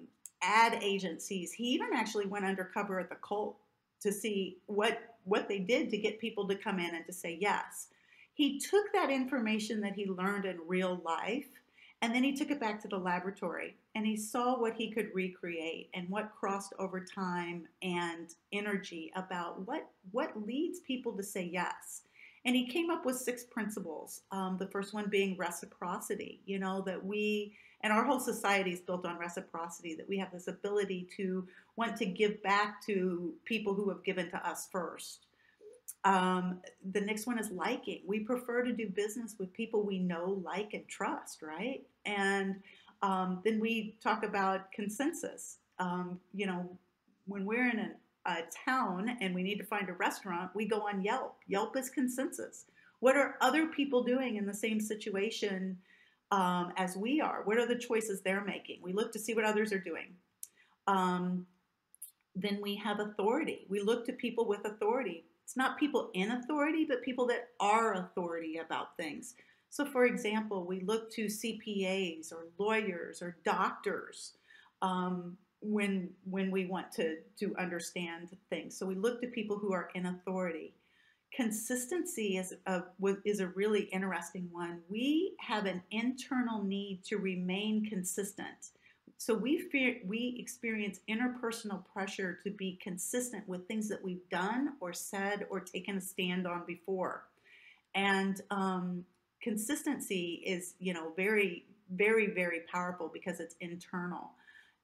[0.41, 1.51] ad agencies.
[1.51, 3.57] He even actually went undercover at the cult
[3.99, 7.37] to see what what they did to get people to come in and to say
[7.41, 7.87] yes.
[8.35, 11.47] He took that information that he learned in real life
[12.05, 15.09] and then he took it back to the laboratory and he saw what he could
[15.15, 21.49] recreate and what crossed over time and energy about what what leads people to say
[21.51, 22.03] yes.
[22.45, 24.21] And he came up with six principles.
[24.31, 26.41] Um, the first one being reciprocity.
[26.45, 29.95] You know that we and our whole society is built on reciprocity.
[29.95, 34.29] That we have this ability to want to give back to people who have given
[34.29, 35.25] to us first.
[36.05, 36.59] Um,
[36.91, 38.01] the next one is liking.
[38.05, 41.81] We prefer to do business with people we know, like, and trust, right?
[42.05, 42.57] And
[43.01, 45.57] um, then we talk about consensus.
[45.79, 46.69] Um, you know,
[47.25, 50.87] when we're in a, a town and we need to find a restaurant, we go
[50.87, 51.37] on Yelp.
[51.47, 52.65] Yelp is consensus.
[52.99, 55.77] What are other people doing in the same situation
[56.31, 57.41] um, as we are?
[57.45, 58.79] What are the choices they're making?
[58.81, 60.13] We look to see what others are doing.
[60.87, 61.47] Um,
[62.35, 63.65] then we have authority.
[63.69, 65.25] We look to people with authority.
[65.45, 69.35] It's not people in authority, but people that are authority about things.
[69.69, 74.33] So, for example, we look to CPAs or lawyers or doctors
[74.81, 78.75] um, when when we want to to understand things.
[78.77, 80.73] So we look to people who are in authority.
[81.31, 82.83] Consistency is a
[83.23, 84.79] is a really interesting one.
[84.89, 88.69] We have an internal need to remain consistent
[89.17, 94.73] so we fear, we experience interpersonal pressure to be consistent with things that we've done
[94.81, 97.23] or said or taken a stand on before,
[97.93, 99.05] and um,
[99.41, 104.31] consistency is you know very very very powerful because it's internal.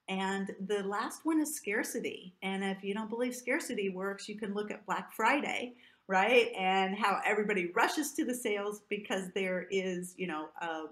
[0.08, 2.34] And the last one is scarcity.
[2.42, 5.74] And if you don't believe scarcity works, you can look at Black Friday,
[6.08, 6.50] right?
[6.58, 10.88] And how everybody rushes to the sales because there is, you know, um,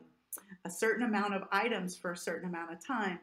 [0.64, 3.18] a certain amount of items for a certain amount of time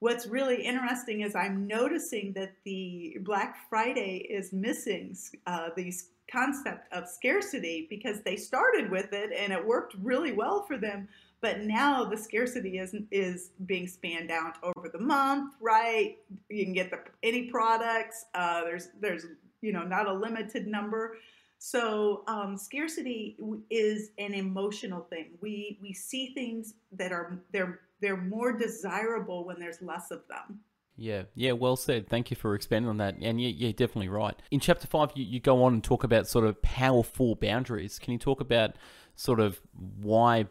[0.00, 5.16] what's really interesting is I'm noticing that the Black Friday is missing
[5.46, 10.64] uh, these concept of scarcity because they started with it and it worked really well
[10.66, 11.08] for them.
[11.40, 16.16] But now the scarcity is is being spanned out over the month, right?
[16.48, 18.24] You can get the any products.
[18.34, 19.26] Uh, there's there's
[19.60, 21.18] you know not a limited number.
[21.58, 23.36] So um, scarcity
[23.70, 25.30] is an emotional thing.
[25.42, 30.60] We we see things that are they're they're more desirable when there's less of them.
[30.96, 32.08] Yeah, yeah, well said.
[32.08, 33.16] Thank you for expanding on that.
[33.20, 34.40] And yeah, you're definitely right.
[34.50, 37.98] In chapter five, you, you go on and talk about sort of powerful boundaries.
[37.98, 38.76] Can you talk about
[39.16, 39.60] sort of
[40.00, 40.46] why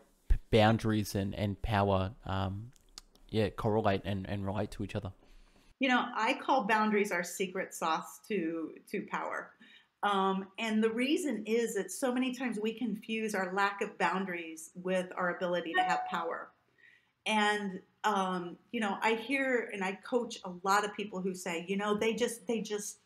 [0.51, 2.71] boundaries and, and power, um,
[3.29, 5.13] yeah, correlate and, and relate to each other?
[5.79, 9.51] You know, I call boundaries our secret sauce to to power.
[10.03, 14.71] Um, and the reason is that so many times we confuse our lack of boundaries
[14.75, 16.49] with our ability to have power.
[17.25, 21.65] And um, you know, I hear and I coach a lot of people who say,
[21.67, 22.99] you know, they just they just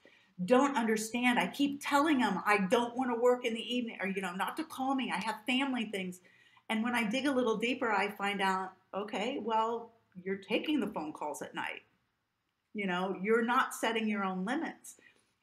[0.45, 1.39] don't understand.
[1.39, 4.33] I keep telling them I don't want to work in the evening or you know,
[4.33, 5.11] not to call me.
[5.13, 6.19] I have family things.
[6.69, 9.91] And when I dig a little deeper, I find out, okay, well,
[10.23, 11.83] you're taking the phone calls at night.
[12.73, 14.95] You know, you're not setting your own limits.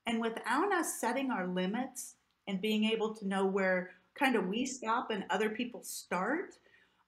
[0.07, 2.17] And without us setting our limits
[2.47, 6.57] and being able to know where kind of we stop and other people start,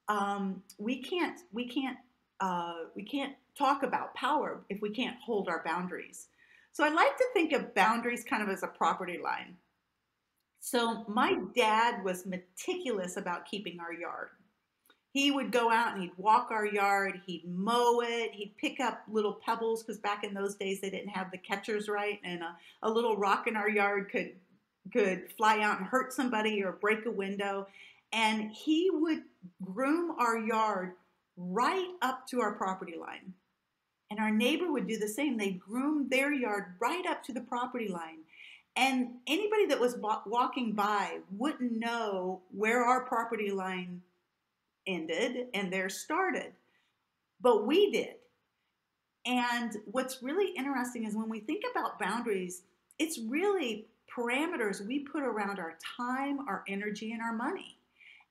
[0.09, 1.97] um, we can't we can't
[2.41, 6.29] uh, we can't talk about power if we can't hold our boundaries.
[6.73, 9.57] So I like to think of boundaries kind of as a property line.
[10.61, 14.29] So my dad was meticulous about keeping our yard.
[15.13, 19.03] He would go out and he'd walk our yard, he'd mow it, he'd pick up
[19.11, 22.55] little pebbles because back in those days they didn't have the catchers right, and a,
[22.83, 24.33] a little rock in our yard could
[24.93, 27.67] could fly out and hurt somebody or break a window.
[28.17, 29.25] And he would
[29.63, 30.93] groom our yard
[31.37, 33.35] right up to our property line.
[34.11, 35.37] And our neighbor would do the same.
[35.37, 38.21] They'd groom their yard right up to the property line.
[38.75, 44.01] And anybody that was walking by wouldn't know where our property line
[44.87, 46.53] ended and theirs started.
[47.43, 48.15] But we did.
[49.27, 52.63] And what's really interesting is when we think about boundaries,
[52.99, 57.76] it's really parameters we put around our time, our energy, and our money.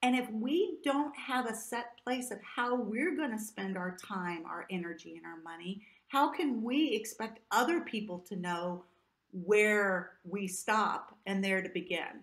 [0.05, 3.97] And if we don't have a set place of how we're going to spend our
[3.97, 8.83] time, our energy, and our money, how can we expect other people to know
[9.31, 12.21] where we stop and there to begin?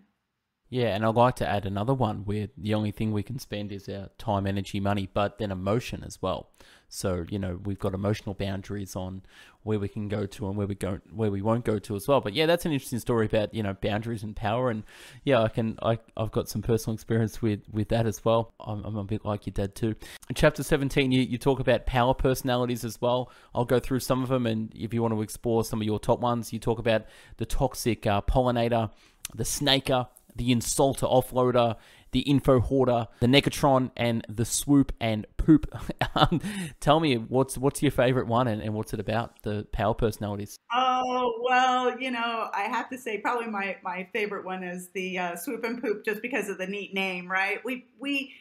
[0.72, 3.72] Yeah, and I'd like to add another one where the only thing we can spend
[3.72, 6.48] is our time, energy, money, but then emotion as well.
[6.88, 9.20] So you know we've got emotional boundaries on
[9.64, 12.08] where we can go to and where we go where we won't go to as
[12.08, 12.22] well.
[12.22, 14.70] But yeah, that's an interesting story about you know boundaries and power.
[14.70, 14.84] And
[15.24, 18.54] yeah, I can I I've got some personal experience with with that as well.
[18.58, 19.94] I'm, I'm a bit like your dad too.
[20.30, 23.30] In chapter 17, you you talk about power personalities as well.
[23.54, 26.00] I'll go through some of them, and if you want to explore some of your
[26.00, 27.04] top ones, you talk about
[27.36, 28.90] the toxic uh, pollinator,
[29.34, 31.76] the snaker, the insulter offloader,
[32.12, 35.66] the info hoarder, the negatron, and the swoop and poop.
[36.14, 36.40] um,
[36.80, 39.42] tell me what's what's your favorite one and, and what's it about?
[39.42, 40.58] The power personalities.
[40.72, 45.18] Oh well, you know, I have to say probably my my favorite one is the
[45.18, 47.58] uh, swoop and poop, just because of the neat name, right?
[47.64, 48.34] We we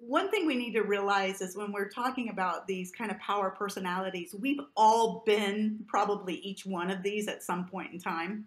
[0.00, 3.50] one thing we need to realize is when we're talking about these kind of power
[3.50, 8.44] personalities, we've all been probably each one of these at some point in time.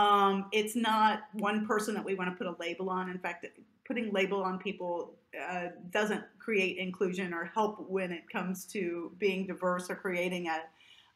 [0.00, 3.10] Um, it's not one person that we want to put a label on.
[3.10, 3.44] In fact,
[3.84, 9.46] putting label on people uh, doesn't create inclusion or help when it comes to being
[9.46, 10.60] diverse or creating a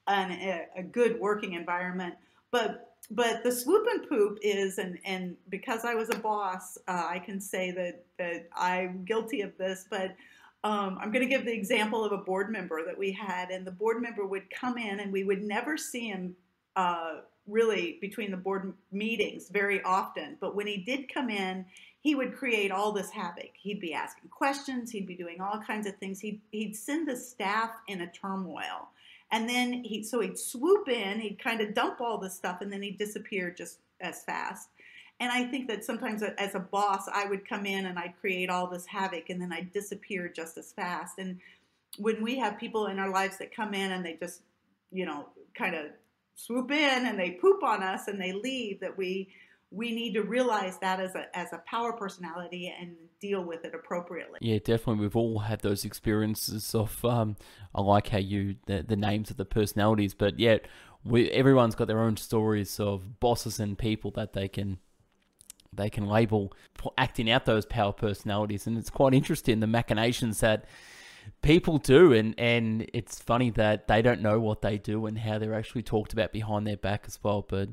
[0.07, 2.15] an, a good working environment.
[2.51, 7.07] But but the swoop and poop is and and because I was a boss, uh,
[7.09, 10.15] I can say that that I'm guilty of this, but.
[10.63, 13.67] Um, I'm going to give the example of a board member that we had, and
[13.67, 16.35] the board member would come in, and we would never see him
[16.75, 17.17] uh,
[17.47, 20.37] really between the board meetings very often.
[20.41, 21.67] But when he did come in,
[22.01, 23.51] he would create all this havoc.
[23.55, 26.21] He'd be asking questions, he'd be doing all kinds of things.
[26.21, 28.89] He'd, he'd send the staff in a turmoil.
[29.31, 32.73] And then he, so he'd swoop in, he'd kind of dump all this stuff, and
[32.73, 34.69] then he'd disappear just as fast.
[35.21, 38.15] And I think that sometimes uh, as a boss, I would come in and I'd
[38.21, 41.19] create all this havoc and then I'd disappear just as fast.
[41.19, 41.39] And
[41.99, 44.43] when we have people in our lives that come in and they just,
[44.91, 45.87] you know, kind of
[46.35, 49.29] swoop in and they poop on us and they leave that we
[49.71, 53.75] we need to realize that as a as a power personality and deal with it
[53.75, 54.39] appropriately.
[54.41, 55.03] Yeah, definitely.
[55.03, 57.37] We've all had those experiences of um,
[57.75, 60.67] I like how you the, the names of the personalities, but yet
[61.05, 64.79] we everyone's got their own stories of bosses and people that they can
[65.73, 70.41] they can label for acting out those power personalities, and it's quite interesting the machinations
[70.41, 70.67] that
[71.43, 75.39] people do and and it's funny that they don't know what they do and how
[75.39, 77.69] they're actually talked about behind their back as well but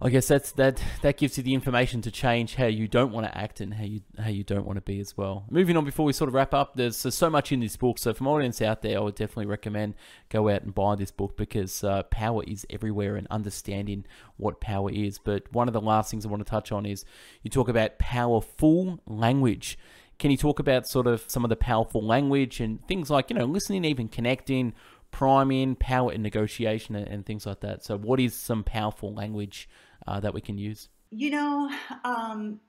[0.00, 3.26] I guess that's that that gives you the information to change how you don't want
[3.26, 5.46] to act and how you how you don't want to be as well.
[5.50, 7.98] Moving on before we sort of wrap up, there's, there's so much in this book.
[7.98, 9.94] So from audience out there, I would definitely recommend
[10.28, 14.04] go out and buy this book because uh, power is everywhere and understanding
[14.36, 15.18] what power is.
[15.18, 17.06] But one of the last things I want to touch on is
[17.42, 19.78] you talk about powerful language.
[20.18, 23.36] Can you talk about sort of some of the powerful language and things like, you
[23.36, 24.72] know, listening, even connecting,
[25.10, 27.84] priming, power in negotiation, and, and things like that?
[27.84, 29.68] So, what is some powerful language
[30.06, 30.88] uh, that we can use?
[31.10, 31.70] You know,
[32.04, 32.60] um,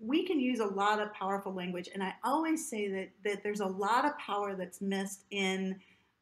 [0.00, 3.60] we can use a lot of powerful language, and I always say that that there's
[3.60, 5.80] a lot of power that's missed in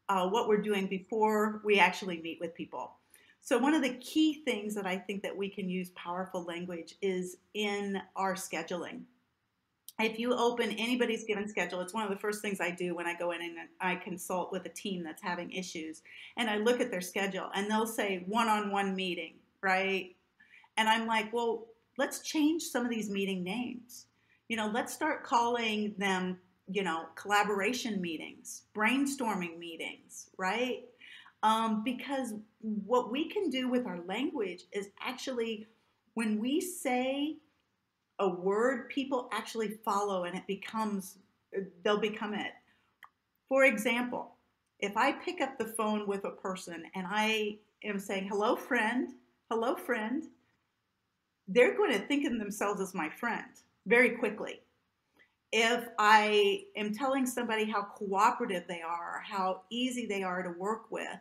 [0.09, 2.97] uh, what we're doing before we actually meet with people.
[3.41, 6.95] So one of the key things that I think that we can use powerful language
[7.03, 9.03] is in our scheduling
[10.05, 13.07] if you open anybody's given schedule, it's one of the first things I do when
[13.07, 16.03] I go in and I consult with a team that's having issues.
[16.37, 20.15] And I look at their schedule and they'll say one on one meeting, right?
[20.77, 21.67] And I'm like, well,
[21.99, 24.07] let's change some of these meeting names.
[24.49, 26.39] You know, let's start calling them,
[26.69, 30.85] you know, collaboration meetings, brainstorming meetings, right?
[31.43, 35.67] Um, because what we can do with our language is actually
[36.15, 37.37] when we say
[38.19, 41.19] a word people actually follow and it becomes
[41.83, 42.53] they'll become it.
[43.49, 44.37] For example
[44.81, 49.11] if i pick up the phone with a person and i am saying hello friend.
[49.51, 50.25] Hello friend
[51.49, 53.45] they're going to think of themselves as my friend
[53.87, 54.61] very quickly.
[55.53, 60.91] If i am telling somebody how cooperative they are how easy they are to work
[60.91, 61.19] with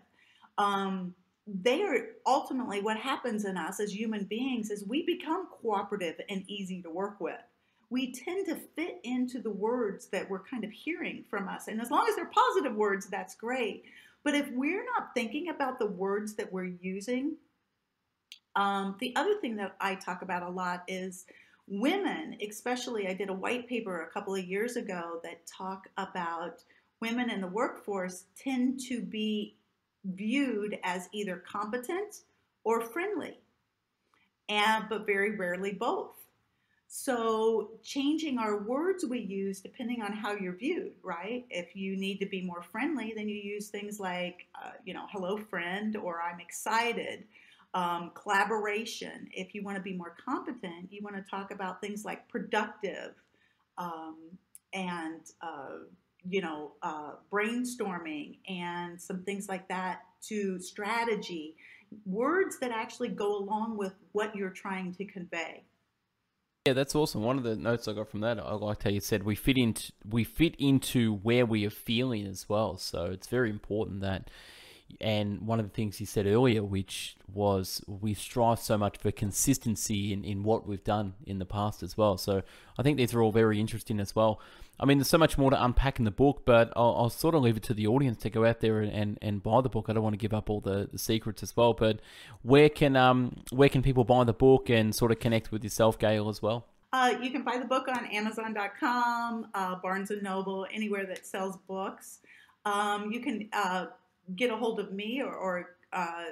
[0.57, 1.13] um,
[1.53, 6.43] they are ultimately what happens in us as human beings is we become cooperative and
[6.47, 7.39] easy to work with.
[7.89, 11.67] We tend to fit into the words that we're kind of hearing from us.
[11.67, 13.83] And as long as they're positive words, that's great.
[14.23, 17.35] But if we're not thinking about the words that we're using,
[18.55, 21.25] um, the other thing that I talk about a lot is
[21.67, 23.07] women, especially.
[23.07, 26.63] I did a white paper a couple of years ago that talk about
[27.01, 29.57] women in the workforce tend to be
[30.05, 32.21] viewed as either competent
[32.63, 33.39] or friendly,
[34.49, 36.15] and but very rarely both.
[36.87, 41.45] So, changing our words we use depending on how you're viewed, right?
[41.49, 45.05] If you need to be more friendly, then you use things like, uh, you know,
[45.11, 47.25] hello, friend, or I'm excited.
[47.73, 49.29] um, collaboration.
[49.33, 53.13] If you want to be more competent, you want to talk about things like productive
[53.77, 54.17] um,
[54.73, 55.85] and uh,
[56.27, 61.55] you know uh, brainstorming and some things like that to strategy
[62.05, 65.63] words that actually go along with what you're trying to convey
[66.67, 67.23] yeah, that's awesome.
[67.23, 69.57] One of the notes I got from that, I liked how you said we fit
[69.57, 72.77] into we fit into where we are feeling as well.
[72.77, 74.29] So it's very important that
[74.99, 79.11] and one of the things he said earlier, which was we strive so much for
[79.11, 82.17] consistency in, in what we've done in the past as well.
[82.17, 82.41] So
[82.77, 84.41] I think these are all very interesting as well.
[84.79, 87.35] I mean, there's so much more to unpack in the book, but I'll, I'll sort
[87.35, 89.69] of leave it to the audience to go out there and, and, and buy the
[89.69, 89.85] book.
[89.87, 91.99] I don't want to give up all the, the secrets as well, but
[92.41, 95.99] where can um where can people buy the book and sort of connect with yourself,
[95.99, 96.65] Gail, as well?
[96.93, 101.57] Uh, you can buy the book on Amazon.com, uh, Barnes and Noble, anywhere that sells
[101.67, 102.19] books.
[102.65, 103.85] Um, you can uh,
[104.35, 106.25] get a hold of me or, or uh,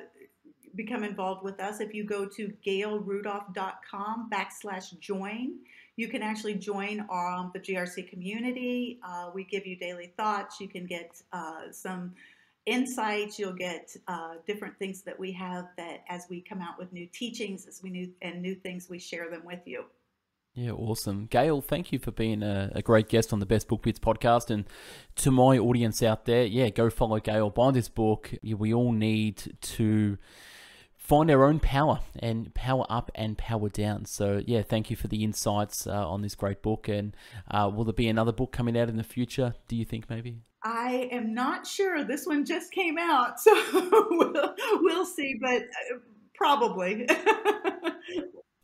[0.76, 5.56] become involved with us, if you go to gailrudolph.com backslash join,
[5.96, 9.00] you can actually join um, the GRC community.
[9.04, 10.60] Uh, we give you daily thoughts.
[10.62, 12.14] You can get uh, some
[12.66, 13.38] insights.
[13.38, 17.08] You'll get uh, different things that we have that as we come out with new
[17.08, 19.86] teachings, as we new and new things, we share them with you.
[20.60, 21.28] Yeah, awesome.
[21.28, 24.50] Gail, thank you for being a, a, great guest on the Best Book Bits podcast.
[24.50, 24.66] And
[25.16, 28.34] to my audience out there, yeah, go follow Gail, buy this book.
[28.44, 30.18] We all need to
[30.98, 34.04] find our own power and power up and power down.
[34.04, 36.90] So, yeah, thank you for the insights uh, on this great book.
[36.90, 37.16] And
[37.50, 40.42] uh, will there be another book coming out in the future, do you think maybe?
[40.62, 42.04] I am not sure.
[42.04, 43.54] This one just came out, so
[44.10, 46.00] we'll, we'll see, but uh,
[46.36, 47.08] probably.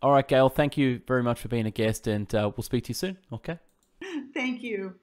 [0.06, 2.84] All right, Gail, thank you very much for being a guest, and uh, we'll speak
[2.84, 3.18] to you soon.
[3.34, 3.58] Okay.
[4.36, 5.00] Thank you.